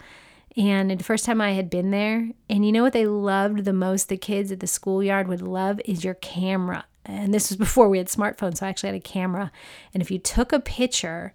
And 0.58 0.90
the 0.90 1.04
first 1.04 1.24
time 1.24 1.40
I 1.40 1.52
had 1.52 1.70
been 1.70 1.92
there, 1.92 2.30
and 2.50 2.66
you 2.66 2.72
know 2.72 2.82
what 2.82 2.92
they 2.92 3.06
loved 3.06 3.64
the 3.64 3.72
most, 3.72 4.08
the 4.08 4.16
kids 4.16 4.50
at 4.50 4.58
the 4.58 4.66
schoolyard 4.66 5.28
would 5.28 5.40
love 5.40 5.80
is 5.84 6.02
your 6.02 6.14
camera. 6.14 6.84
And 7.04 7.32
this 7.32 7.48
was 7.48 7.56
before 7.56 7.88
we 7.88 7.98
had 7.98 8.08
smartphones, 8.08 8.58
so 8.58 8.66
I 8.66 8.68
actually 8.68 8.88
had 8.88 8.96
a 8.96 9.00
camera. 9.00 9.52
And 9.94 10.02
if 10.02 10.10
you 10.10 10.18
took 10.18 10.52
a 10.52 10.58
picture, 10.58 11.32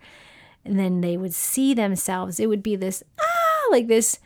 and 0.65 0.77
then 0.77 0.99
they 0.99 1.15
would 1.15 1.33
see 1.33 1.73
themselves, 1.73 2.37
it 2.37 2.49
would 2.49 2.61
be 2.61 2.75
this, 2.75 3.01
ah, 3.17 3.67
like 3.71 3.87
this 3.87 4.19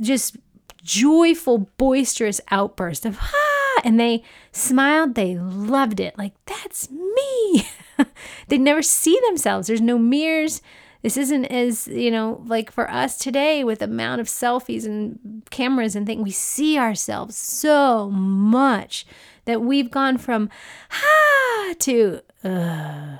just 0.00 0.38
joyful, 0.82 1.70
boisterous 1.76 2.40
outburst 2.50 3.04
of, 3.04 3.18
ah, 3.20 3.80
and 3.84 4.00
they 4.00 4.24
smiled, 4.50 5.14
they 5.14 5.36
loved 5.36 6.00
it. 6.00 6.16
Like, 6.16 6.32
that's 6.46 6.90
me. 6.90 7.68
They'd 8.48 8.62
never 8.62 8.80
see 8.80 9.20
themselves. 9.26 9.66
There's 9.66 9.82
no 9.82 9.98
mirrors 9.98 10.62
this 11.02 11.16
isn't 11.16 11.46
as, 11.46 11.88
you 11.88 12.10
know, 12.10 12.42
like 12.46 12.70
for 12.70 12.90
us 12.90 13.18
today 13.18 13.64
with 13.64 13.82
amount 13.82 14.20
of 14.20 14.28
selfies 14.28 14.84
and 14.84 15.42
cameras 15.50 15.96
and 15.96 16.06
things, 16.06 16.22
we 16.22 16.30
see 16.30 16.78
ourselves 16.78 17.36
so 17.36 18.10
much 18.10 19.04
that 19.44 19.62
we've 19.62 19.90
gone 19.90 20.18
from 20.18 20.48
ha 20.90 21.74
to 21.80 22.20
uh. 22.44 23.18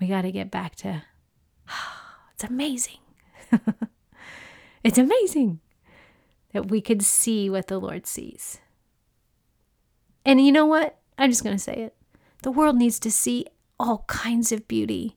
We 0.00 0.06
got 0.06 0.22
to 0.22 0.30
get 0.30 0.50
back 0.50 0.76
to 0.76 1.02
it's 2.38 2.44
amazing. 2.44 2.98
it's 4.84 4.96
amazing 4.96 5.58
that 6.52 6.70
we 6.70 6.80
could 6.80 7.02
see 7.02 7.50
what 7.50 7.66
the 7.66 7.80
Lord 7.80 8.06
sees. 8.06 8.60
And 10.24 10.44
you 10.44 10.52
know 10.52 10.66
what? 10.66 10.98
I'm 11.18 11.30
just 11.30 11.42
going 11.42 11.56
to 11.56 11.62
say 11.62 11.74
it. 11.74 11.97
The 12.42 12.50
world 12.52 12.76
needs 12.76 12.98
to 13.00 13.10
see 13.10 13.46
all 13.78 14.04
kinds 14.06 14.52
of 14.52 14.68
beauty. 14.68 15.16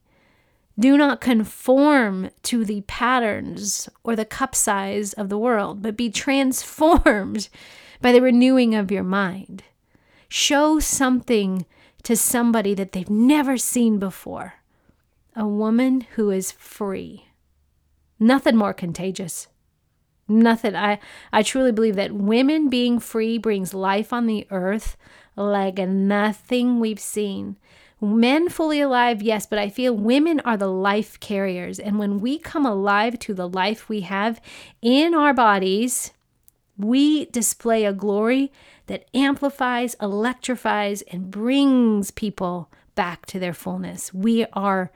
Do 0.80 0.98
not 0.98 1.22
conform 1.22 2.30
to 2.44 2.66
the 2.66 2.82
patterns 2.82 3.90
or 4.04 4.16
the 4.16 4.26
cup 4.26 4.56
size 4.56 5.14
of 5.14 5.30
the 5.30 5.38
world, 5.38 5.82
but 5.82 5.98
be 5.98 6.10
transformed 6.10 7.50
by 8.02 8.12
the 8.12 8.22
renewing 8.22 8.74
of 8.74 8.92
your 8.92 9.04
mind. 9.04 9.64
Show 10.28 10.80
something 10.80 11.66
to 12.04 12.16
somebody 12.16 12.74
that 12.74 12.94
they've 12.94 13.10
never 13.10 13.58
seen 13.58 14.00
before. 14.00 14.56
A 15.36 15.48
woman 15.48 16.02
who 16.16 16.32
is 16.32 16.52
free. 16.52 17.28
Nothing 18.20 18.56
more 18.56 18.74
contagious. 18.74 19.48
Nothing. 20.28 20.76
I, 20.76 21.00
I 21.32 21.44
truly 21.44 21.72
believe 21.72 21.96
that 21.96 22.14
women 22.14 22.70
being 22.70 23.00
free 23.00 23.38
brings 23.38 23.74
life 23.74 24.14
on 24.14 24.26
the 24.26 24.48
earth 24.50 24.96
like 25.36 25.78
nothing 25.78 26.80
we've 26.80 27.00
seen. 27.00 27.58
Men 28.00 28.50
fully 28.50 28.82
alive, 28.82 29.22
yes, 29.22 29.46
but 29.46 29.60
I 29.60 29.70
feel 29.70 29.96
women 29.96 30.40
are 30.40 30.58
the 30.58 30.72
life 30.72 31.20
carriers. 31.20 31.78
And 31.80 32.00
when 32.00 32.20
we 32.20 32.40
come 32.40 32.66
alive 32.66 33.20
to 33.20 33.34
the 33.34 33.48
life 33.48 33.88
we 33.88 34.02
have 34.02 34.42
in 34.82 35.14
our 35.14 35.34
bodies, 35.34 36.12
we 36.78 37.26
display 37.26 37.86
a 37.86 37.94
glory 37.94 38.52
that 38.88 39.06
amplifies, 39.14 39.96
electrifies, 40.02 41.04
and 41.04 41.30
brings 41.30 42.10
people 42.10 42.72
back 42.96 43.26
to 43.28 43.40
their 43.40 43.54
fullness. 43.54 44.14
We 44.14 44.46
are 44.54 44.92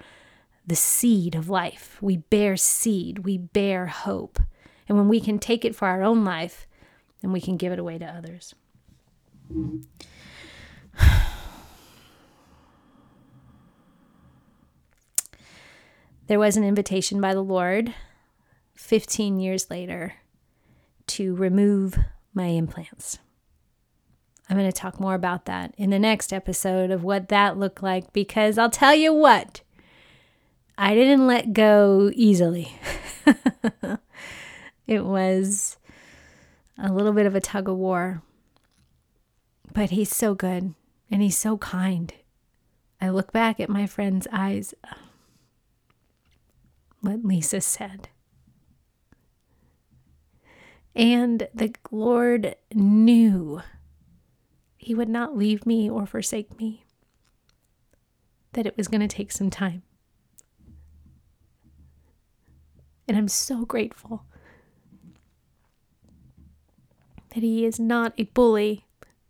the 0.65 0.75
seed 0.75 1.35
of 1.35 1.47
life. 1.47 1.97
We 2.01 2.17
bear 2.17 2.57
seed, 2.57 3.19
we 3.19 3.37
bear 3.37 3.85
hope. 3.85 4.39
And 4.87 4.97
when 4.97 5.07
we 5.07 5.19
can 5.19 5.37
take 5.37 5.63
it 5.63 5.75
for 5.75 5.87
our 5.87 6.03
own 6.03 6.25
life, 6.25 6.67
then 7.21 7.31
we 7.31 7.41
can 7.41 7.55
give 7.57 7.71
it 7.71 7.79
away 7.79 7.99
to 7.99 8.05
others. 8.05 8.55
There 16.27 16.39
was 16.39 16.57
an 16.57 16.63
invitation 16.63 17.21
by 17.21 17.35
the 17.35 17.43
Lord 17.43 17.93
15 18.73 19.39
years 19.39 19.69
later 19.69 20.15
to 21.07 21.35
remove 21.35 21.99
my 22.33 22.47
implants. 22.47 23.19
I'm 24.49 24.57
going 24.57 24.71
to 24.71 24.77
talk 24.77 24.99
more 24.99 25.15
about 25.15 25.45
that 25.45 25.73
in 25.77 25.89
the 25.89 25.99
next 25.99 26.31
episode 26.31 26.91
of 26.91 27.03
what 27.03 27.29
that 27.29 27.57
looked 27.57 27.81
like 27.81 28.13
because 28.13 28.57
I'll 28.57 28.69
tell 28.69 28.93
you 28.93 29.11
what, 29.11 29.61
I 30.77 30.93
didn't 30.93 31.25
let 31.25 31.53
go 31.53 32.11
easily. 32.13 32.77
it 34.87 35.03
was 35.03 35.77
a 36.77 36.91
little 36.91 37.13
bit 37.13 37.25
of 37.25 37.33
a 37.33 37.41
tug 37.41 37.67
of 37.67 37.77
war, 37.77 38.21
but 39.73 39.91
he's 39.91 40.15
so 40.15 40.35
good 40.35 40.75
and 41.11 41.21
he's 41.21 41.37
so 41.37 41.57
kind. 41.57 42.13
I 42.99 43.09
look 43.09 43.31
back 43.31 43.59
at 43.59 43.69
my 43.69 43.85
friend's 43.85 44.27
eyes 44.31 44.73
uh, 44.83 44.95
what 47.01 47.23
Lisa 47.23 47.61
said. 47.61 48.09
And 50.95 51.47
the 51.53 51.73
Lord 51.91 52.55
knew 52.73 53.61
He 54.77 54.95
would 54.95 55.09
not 55.09 55.37
leave 55.37 55.65
me 55.65 55.89
or 55.89 56.05
forsake 56.05 56.57
me, 56.57 56.85
that 58.53 58.65
it 58.65 58.77
was 58.77 58.87
going 58.87 59.01
to 59.01 59.07
take 59.07 59.31
some 59.31 59.49
time. 59.49 59.83
And 63.07 63.17
I'm 63.17 63.27
so 63.27 63.65
grateful 63.65 64.23
that 67.33 67.43
He 67.43 67.65
is 67.65 67.79
not 67.79 68.13
a 68.17 68.23
bully 68.23 68.85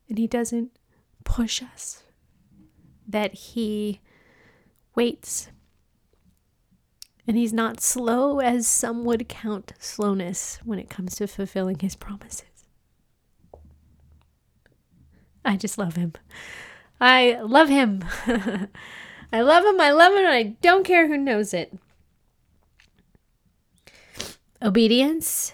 and 0.07 0.17
He 0.17 0.27
doesn't 0.27 0.71
push 1.25 1.61
us, 1.61 2.03
that 3.05 3.33
He 3.33 3.99
waits 4.95 5.49
and 7.27 7.37
he's 7.37 7.53
not 7.53 7.81
slow 7.81 8.39
as 8.39 8.67
some 8.67 9.03
would 9.03 9.27
count 9.27 9.73
slowness 9.79 10.59
when 10.63 10.77
it 10.77 10.89
comes 10.89 11.15
to 11.15 11.27
fulfilling 11.27 11.79
his 11.79 11.95
promises. 11.95 12.67
I 15.43 15.57
just 15.57 15.77
love 15.77 15.95
him. 15.95 16.13
I 17.01 17.39
love 17.41 17.69
him. 17.69 18.03
I 18.27 19.41
love 19.41 19.65
him. 19.65 19.81
I 19.81 19.91
love 19.91 20.13
him. 20.13 20.19
And 20.19 20.27
I 20.27 20.43
don't 20.61 20.85
care 20.85 21.07
who 21.07 21.17
knows 21.17 21.53
it. 21.53 21.77
Obedience 24.61 25.53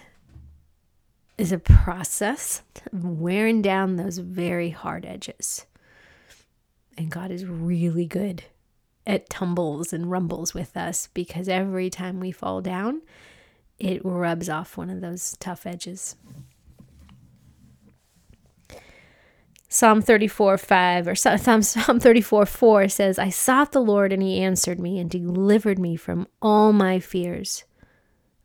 is 1.38 1.52
a 1.52 1.58
process 1.58 2.62
of 2.92 3.04
wearing 3.04 3.62
down 3.62 3.96
those 3.96 4.18
very 4.18 4.70
hard 4.70 5.04
edges. 5.04 5.66
And 6.96 7.10
God 7.10 7.30
is 7.30 7.46
really 7.46 8.06
good 8.06 8.44
it 9.06 9.28
tumbles 9.28 9.92
and 9.92 10.10
rumbles 10.10 10.54
with 10.54 10.76
us 10.76 11.08
because 11.12 11.48
every 11.48 11.90
time 11.90 12.20
we 12.20 12.30
fall 12.30 12.60
down, 12.60 13.02
it 13.78 14.00
rubs 14.04 14.48
off 14.48 14.76
one 14.76 14.90
of 14.90 15.00
those 15.00 15.36
tough 15.40 15.66
edges. 15.66 16.16
Psalm 19.68 20.02
34 20.02 20.58
5 20.58 21.08
or 21.08 21.14
Psalm, 21.16 21.62
Psalm 21.62 21.98
34 21.98 22.46
4 22.46 22.88
says, 22.88 23.18
I 23.18 23.30
sought 23.30 23.72
the 23.72 23.80
Lord 23.80 24.12
and 24.12 24.22
he 24.22 24.40
answered 24.40 24.78
me 24.78 24.98
and 24.98 25.10
delivered 25.10 25.78
me 25.78 25.96
from 25.96 26.28
all 26.40 26.72
my 26.72 27.00
fears. 27.00 27.64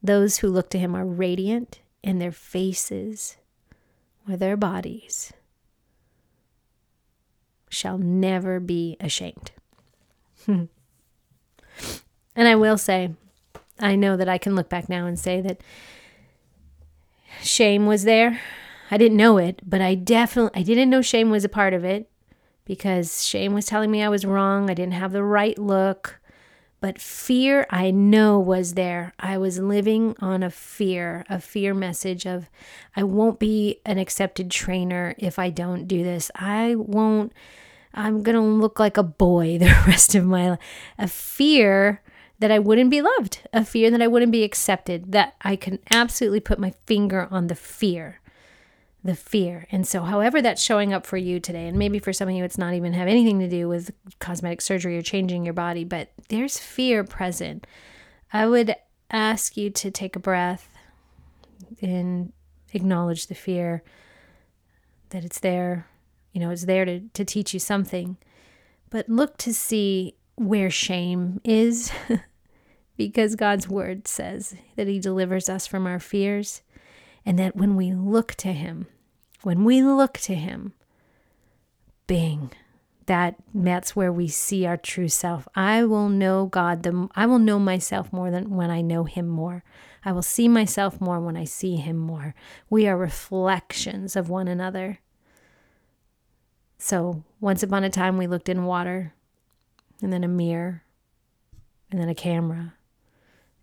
Those 0.02 0.38
who 0.38 0.48
look 0.48 0.70
to 0.72 0.80
him 0.80 0.96
are 0.96 1.06
radiant, 1.06 1.82
and 2.08 2.22
their 2.22 2.32
faces 2.32 3.36
or 4.28 4.38
their 4.38 4.56
bodies 4.56 5.34
shall 7.70 7.98
never 7.98 8.62
be 8.62 8.96
ashamed. 9.02 9.52
and 10.48 10.70
I 12.38 12.56
will 12.56 12.78
say, 12.78 13.12
I 13.78 13.98
know 13.98 14.16
that 14.16 14.30
I 14.30 14.38
can 14.38 14.56
look 14.56 14.70
back 14.70 14.88
now 14.88 15.06
and 15.06 15.20
say 15.20 15.42
that 15.42 15.60
shame 17.44 17.86
was 17.86 18.06
there. 18.06 18.40
I 18.90 18.98
didn't 18.98 19.18
know 19.18 19.38
it, 19.38 19.60
but 19.66 19.82
I 19.82 19.94
definitely 19.94 20.62
I 20.62 20.64
didn't 20.64 20.90
know 20.90 21.02
shame 21.02 21.30
was 21.30 21.44
a 21.44 21.50
part 21.50 21.74
of 21.74 21.84
it 21.84 22.10
because 22.64 23.26
shame 23.26 23.54
was 23.54 23.66
telling 23.66 23.92
me 23.92 24.02
I 24.02 24.08
was 24.08 24.26
wrong. 24.26 24.70
I 24.70 24.74
didn't 24.74 24.94
have 24.94 25.12
the 25.12 25.26
right 25.26 25.60
look. 25.60 26.22
But 26.80 27.02
fear, 27.02 27.66
I 27.70 27.90
know, 27.90 28.40
was 28.40 28.76
there. 28.76 29.14
I 29.20 29.38
was 29.38 29.58
living 29.58 30.16
on 30.20 30.44
a 30.44 30.52
fear, 30.52 31.26
a 31.28 31.40
fear 31.40 31.74
message 31.74 32.28
of 32.28 32.50
I 32.96 33.04
won't 33.04 33.40
be 33.40 33.82
an 33.86 33.98
accepted 33.98 34.52
trainer 34.52 35.16
if 35.18 35.40
I 35.40 35.50
don't 35.50 35.88
do 35.88 36.04
this. 36.04 36.30
I 36.36 36.76
won't, 36.76 37.34
I'm 37.96 38.22
going 38.22 38.36
to 38.36 38.42
look 38.42 38.80
like 38.80 38.98
a 38.98 39.04
boy 39.04 39.58
the 39.60 39.76
rest 39.88 40.14
of 40.14 40.26
my 40.26 40.52
life. 40.52 40.60
A 41.00 41.08
fear 41.08 42.02
that 42.40 42.52
I 42.52 42.60
wouldn't 42.60 42.92
be 42.92 43.02
loved, 43.02 43.48
a 43.52 43.66
fear 43.66 43.90
that 43.90 44.02
I 44.02 44.08
wouldn't 44.08 44.32
be 44.32 44.44
accepted, 44.44 45.12
that 45.14 45.34
I 45.42 45.56
can 45.56 45.80
absolutely 45.92 46.40
put 46.40 46.60
my 46.60 46.74
finger 46.86 47.28
on 47.32 47.48
the 47.48 47.56
fear 47.56 48.20
the 49.04 49.16
fear. 49.16 49.68
And 49.72 49.88
so, 49.88 50.02
however 50.02 50.42
that's 50.42 50.62
showing 50.62 50.94
up 50.94 51.06
for 51.06 51.18
you 51.18 51.40
today, 51.40 51.68
and 51.68 51.78
maybe 51.78 52.00
for 52.00 52.14
some 52.14 52.28
of 52.28 52.36
you, 52.36 52.44
it's 52.44 52.58
not 52.58 52.74
even 52.74 52.94
have 52.94 53.08
anything 53.08 53.40
to 53.40 53.48
do 53.48 53.68
with 53.70 53.92
cosmetic 54.20 54.62
surgery 54.62 54.98
or 54.98 55.02
changing 55.02 55.46
your 55.46 55.54
body, 55.54 55.84
but 55.84 56.12
there's 56.30 56.58
fear 56.58 57.04
present. 57.04 57.66
I 58.34 58.48
would 58.48 58.76
ask 59.10 59.56
you 59.56 59.70
to 59.70 59.92
take 59.92 60.16
a 60.16 60.20
breath 60.20 60.70
and 61.82 62.34
acknowledge 62.74 63.28
the 63.28 63.36
fear 63.36 63.84
that 65.10 65.24
it's 65.24 65.40
there. 65.40 65.88
You 66.34 66.42
know, 66.42 66.50
it's 66.50 66.66
there 66.66 66.86
to, 66.86 67.02
to 67.14 67.26
teach 67.26 67.54
you 67.54 67.60
something. 67.60 68.18
But 68.90 69.10
look 69.10 69.38
to 69.38 69.54
see 69.54 70.16
where 70.36 70.70
shame 70.70 71.42
is, 71.44 71.92
because 72.98 73.36
God's 73.36 73.68
word 73.68 74.08
says 74.08 74.56
that 74.76 74.88
He 74.88 75.00
delivers 75.00 75.50
us 75.50 75.68
from 75.68 75.88
our 75.88 76.00
fears, 76.00 76.62
and 77.28 77.38
that 77.38 77.58
when 77.58 77.76
we 77.76 77.92
look 77.92 78.36
to 78.36 78.54
Him, 78.54 78.88
when 79.44 79.66
we 79.66 79.84
look 79.84 80.14
to 80.20 80.34
Him, 80.34 80.72
bing, 82.08 82.52
that 83.06 83.36
that's 83.54 83.98
where 83.98 84.14
we 84.14 84.30
see 84.30 84.66
our 84.66 84.78
true 84.78 85.10
self. 85.10 85.46
I 85.54 85.84
will 85.84 86.08
know 86.08 86.46
God. 86.46 86.84
The 86.84 87.10
I 87.16 87.26
will 87.26 87.40
know 87.40 87.60
myself 87.60 88.14
more 88.14 88.32
than 88.32 88.56
when 88.56 88.72
I 88.72 88.80
know 88.80 89.04
Him 89.04 89.28
more. 89.28 89.66
I 90.06 90.14
will 90.14 90.22
see 90.22 90.48
myself 90.48 91.02
more 91.02 91.20
when 91.20 91.36
I 91.36 91.44
see 91.44 91.76
Him 91.76 91.98
more. 91.98 92.34
We 92.70 92.88
are 92.88 92.98
reflections 92.98 94.16
of 94.16 94.30
one 94.30 94.48
another. 94.48 95.00
So 96.78 97.26
once 97.42 97.62
upon 97.62 97.84
a 97.84 97.90
time, 97.90 98.18
we 98.18 98.28
looked 98.28 98.48
in 98.48 98.64
water, 98.64 99.14
and 100.02 100.14
then 100.14 100.24
a 100.24 100.30
mirror, 100.30 100.84
and 101.92 102.00
then 102.00 102.08
a 102.08 102.16
camera, 102.16 102.76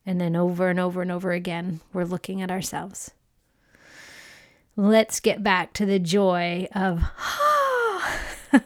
and 0.05 0.21
then 0.21 0.37
over 0.37 0.69
and 0.69 0.79
over 0.79 1.01
and 1.01 1.11
over 1.11 1.33
again, 1.33 1.81
we're 1.95 2.05
looking 2.05 2.43
at 2.43 2.51
ourselves 2.51 3.13
let's 4.77 5.21
get 5.21 5.43
back 5.43 5.73
to 5.75 5.87
the 5.87 5.99
joy 5.99 6.69
of 6.75 7.03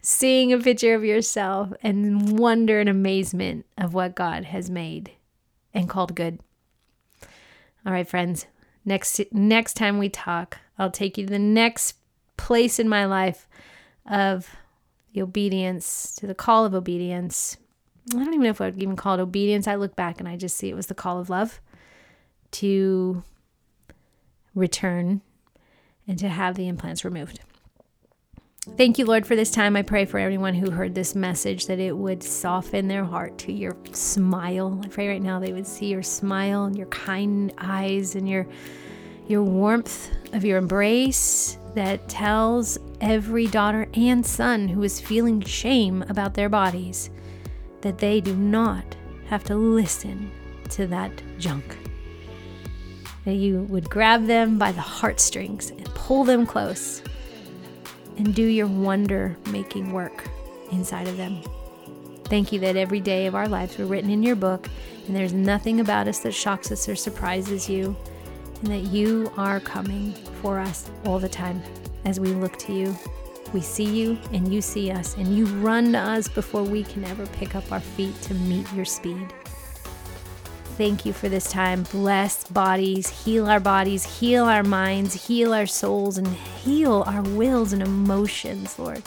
seeing 0.00 0.52
a 0.52 0.58
picture 0.58 0.94
of 0.94 1.04
yourself 1.04 1.72
and 1.82 2.38
wonder 2.38 2.80
and 2.80 2.88
amazement 2.88 3.66
of 3.78 3.94
what 3.94 4.14
God 4.14 4.44
has 4.44 4.70
made 4.70 5.12
and 5.74 5.88
called 5.88 6.14
good. 6.14 6.40
All 7.84 7.92
right, 7.92 8.08
friends. 8.08 8.46
Next 8.84 9.20
next 9.32 9.74
time 9.74 9.98
we 9.98 10.08
talk, 10.08 10.58
I'll 10.78 10.90
take 10.90 11.18
you 11.18 11.26
to 11.26 11.32
the 11.32 11.38
next 11.38 11.96
place 12.36 12.78
in 12.78 12.88
my 12.88 13.04
life 13.04 13.48
of 14.08 14.48
the 15.12 15.22
obedience 15.22 16.14
to 16.16 16.26
the 16.26 16.34
call 16.34 16.64
of 16.64 16.74
obedience. 16.74 17.56
I 18.14 18.18
don't 18.18 18.28
even 18.28 18.42
know 18.42 18.50
if 18.50 18.60
I 18.60 18.66
would 18.66 18.82
even 18.82 18.94
call 18.94 19.14
it 19.14 19.20
obedience. 19.20 19.66
I 19.66 19.74
look 19.74 19.96
back 19.96 20.20
and 20.20 20.28
I 20.28 20.36
just 20.36 20.56
see 20.56 20.68
it 20.68 20.76
was 20.76 20.86
the 20.86 20.94
call 20.94 21.18
of 21.18 21.30
love 21.30 21.60
to 22.52 23.24
return 24.56 25.20
and 26.08 26.18
to 26.18 26.28
have 26.28 26.56
the 26.56 26.66
implants 26.66 27.04
removed. 27.04 27.40
Thank 28.76 28.98
you, 28.98 29.04
Lord, 29.04 29.24
for 29.24 29.36
this 29.36 29.52
time. 29.52 29.76
I 29.76 29.82
pray 29.82 30.06
for 30.06 30.18
everyone 30.18 30.54
who 30.54 30.72
heard 30.72 30.92
this 30.92 31.14
message 31.14 31.66
that 31.66 31.78
it 31.78 31.96
would 31.96 32.20
soften 32.20 32.88
their 32.88 33.04
heart 33.04 33.38
to 33.38 33.52
your 33.52 33.76
smile. 33.92 34.80
I 34.82 34.88
pray 34.88 35.06
right 35.06 35.22
now 35.22 35.38
they 35.38 35.52
would 35.52 35.68
see 35.68 35.86
your 35.86 36.02
smile 36.02 36.64
and 36.64 36.76
your 36.76 36.88
kind 36.88 37.54
eyes 37.58 38.16
and 38.16 38.28
your 38.28 38.46
your 39.28 39.42
warmth 39.42 40.10
of 40.34 40.44
your 40.44 40.58
embrace 40.58 41.58
that 41.74 42.08
tells 42.08 42.78
every 43.00 43.46
daughter 43.46 43.88
and 43.94 44.24
son 44.24 44.68
who 44.68 44.82
is 44.82 45.00
feeling 45.00 45.40
shame 45.40 46.04
about 46.08 46.34
their 46.34 46.48
bodies 46.48 47.10
that 47.80 47.98
they 47.98 48.20
do 48.20 48.36
not 48.36 48.96
have 49.26 49.42
to 49.44 49.56
listen 49.56 50.30
to 50.70 50.86
that 50.86 51.10
junk 51.38 51.76
that 53.26 53.34
you 53.34 53.64
would 53.64 53.90
grab 53.90 54.26
them 54.26 54.56
by 54.56 54.70
the 54.70 54.80
heartstrings 54.80 55.70
and 55.70 55.84
pull 55.96 56.22
them 56.22 56.46
close 56.46 57.02
and 58.16 58.34
do 58.34 58.44
your 58.44 58.68
wonder 58.68 59.36
making 59.50 59.92
work 59.92 60.30
inside 60.70 61.08
of 61.08 61.16
them. 61.16 61.42
Thank 62.26 62.52
you 62.52 62.60
that 62.60 62.76
every 62.76 63.00
day 63.00 63.26
of 63.26 63.34
our 63.34 63.48
lives 63.48 63.76
were 63.76 63.84
written 63.84 64.10
in 64.10 64.22
your 64.22 64.36
book, 64.36 64.68
and 65.06 65.14
there's 65.14 65.32
nothing 65.32 65.80
about 65.80 66.06
us 66.06 66.20
that 66.20 66.32
shocks 66.32 66.70
us 66.70 66.88
or 66.88 66.94
surprises 66.94 67.68
you, 67.68 67.96
and 68.62 68.70
that 68.70 68.92
you 68.92 69.30
are 69.36 69.60
coming 69.60 70.12
for 70.40 70.60
us 70.60 70.88
all 71.04 71.18
the 71.18 71.28
time 71.28 71.60
as 72.04 72.20
we 72.20 72.28
look 72.28 72.56
to 72.60 72.72
you. 72.72 72.96
We 73.52 73.60
see 73.60 73.84
you, 73.84 74.18
and 74.32 74.52
you 74.52 74.62
see 74.62 74.90
us, 74.92 75.16
and 75.16 75.36
you 75.36 75.46
run 75.46 75.92
to 75.92 75.98
us 75.98 76.28
before 76.28 76.62
we 76.62 76.84
can 76.84 77.04
ever 77.04 77.26
pick 77.26 77.56
up 77.56 77.70
our 77.72 77.80
feet 77.80 78.20
to 78.22 78.34
meet 78.34 78.72
your 78.72 78.84
speed 78.84 79.32
thank 80.76 81.06
you 81.06 81.12
for 81.12 81.28
this 81.28 81.50
time. 81.50 81.82
Bless 81.84 82.44
bodies, 82.44 83.24
heal 83.24 83.46
our 83.46 83.60
bodies, 83.60 84.20
heal 84.20 84.44
our 84.44 84.62
minds, 84.62 85.26
heal 85.26 85.52
our 85.54 85.66
souls, 85.66 86.18
and 86.18 86.28
heal 86.28 87.04
our 87.06 87.22
wills 87.22 87.72
and 87.72 87.82
emotions, 87.82 88.78
Lord, 88.78 89.02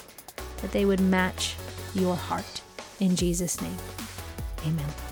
that 0.62 0.72
they 0.72 0.86
would 0.86 1.00
match 1.00 1.56
your 1.94 2.16
heart. 2.16 2.62
In 3.00 3.16
Jesus' 3.16 3.62
name, 3.62 3.78
amen. 4.66 5.09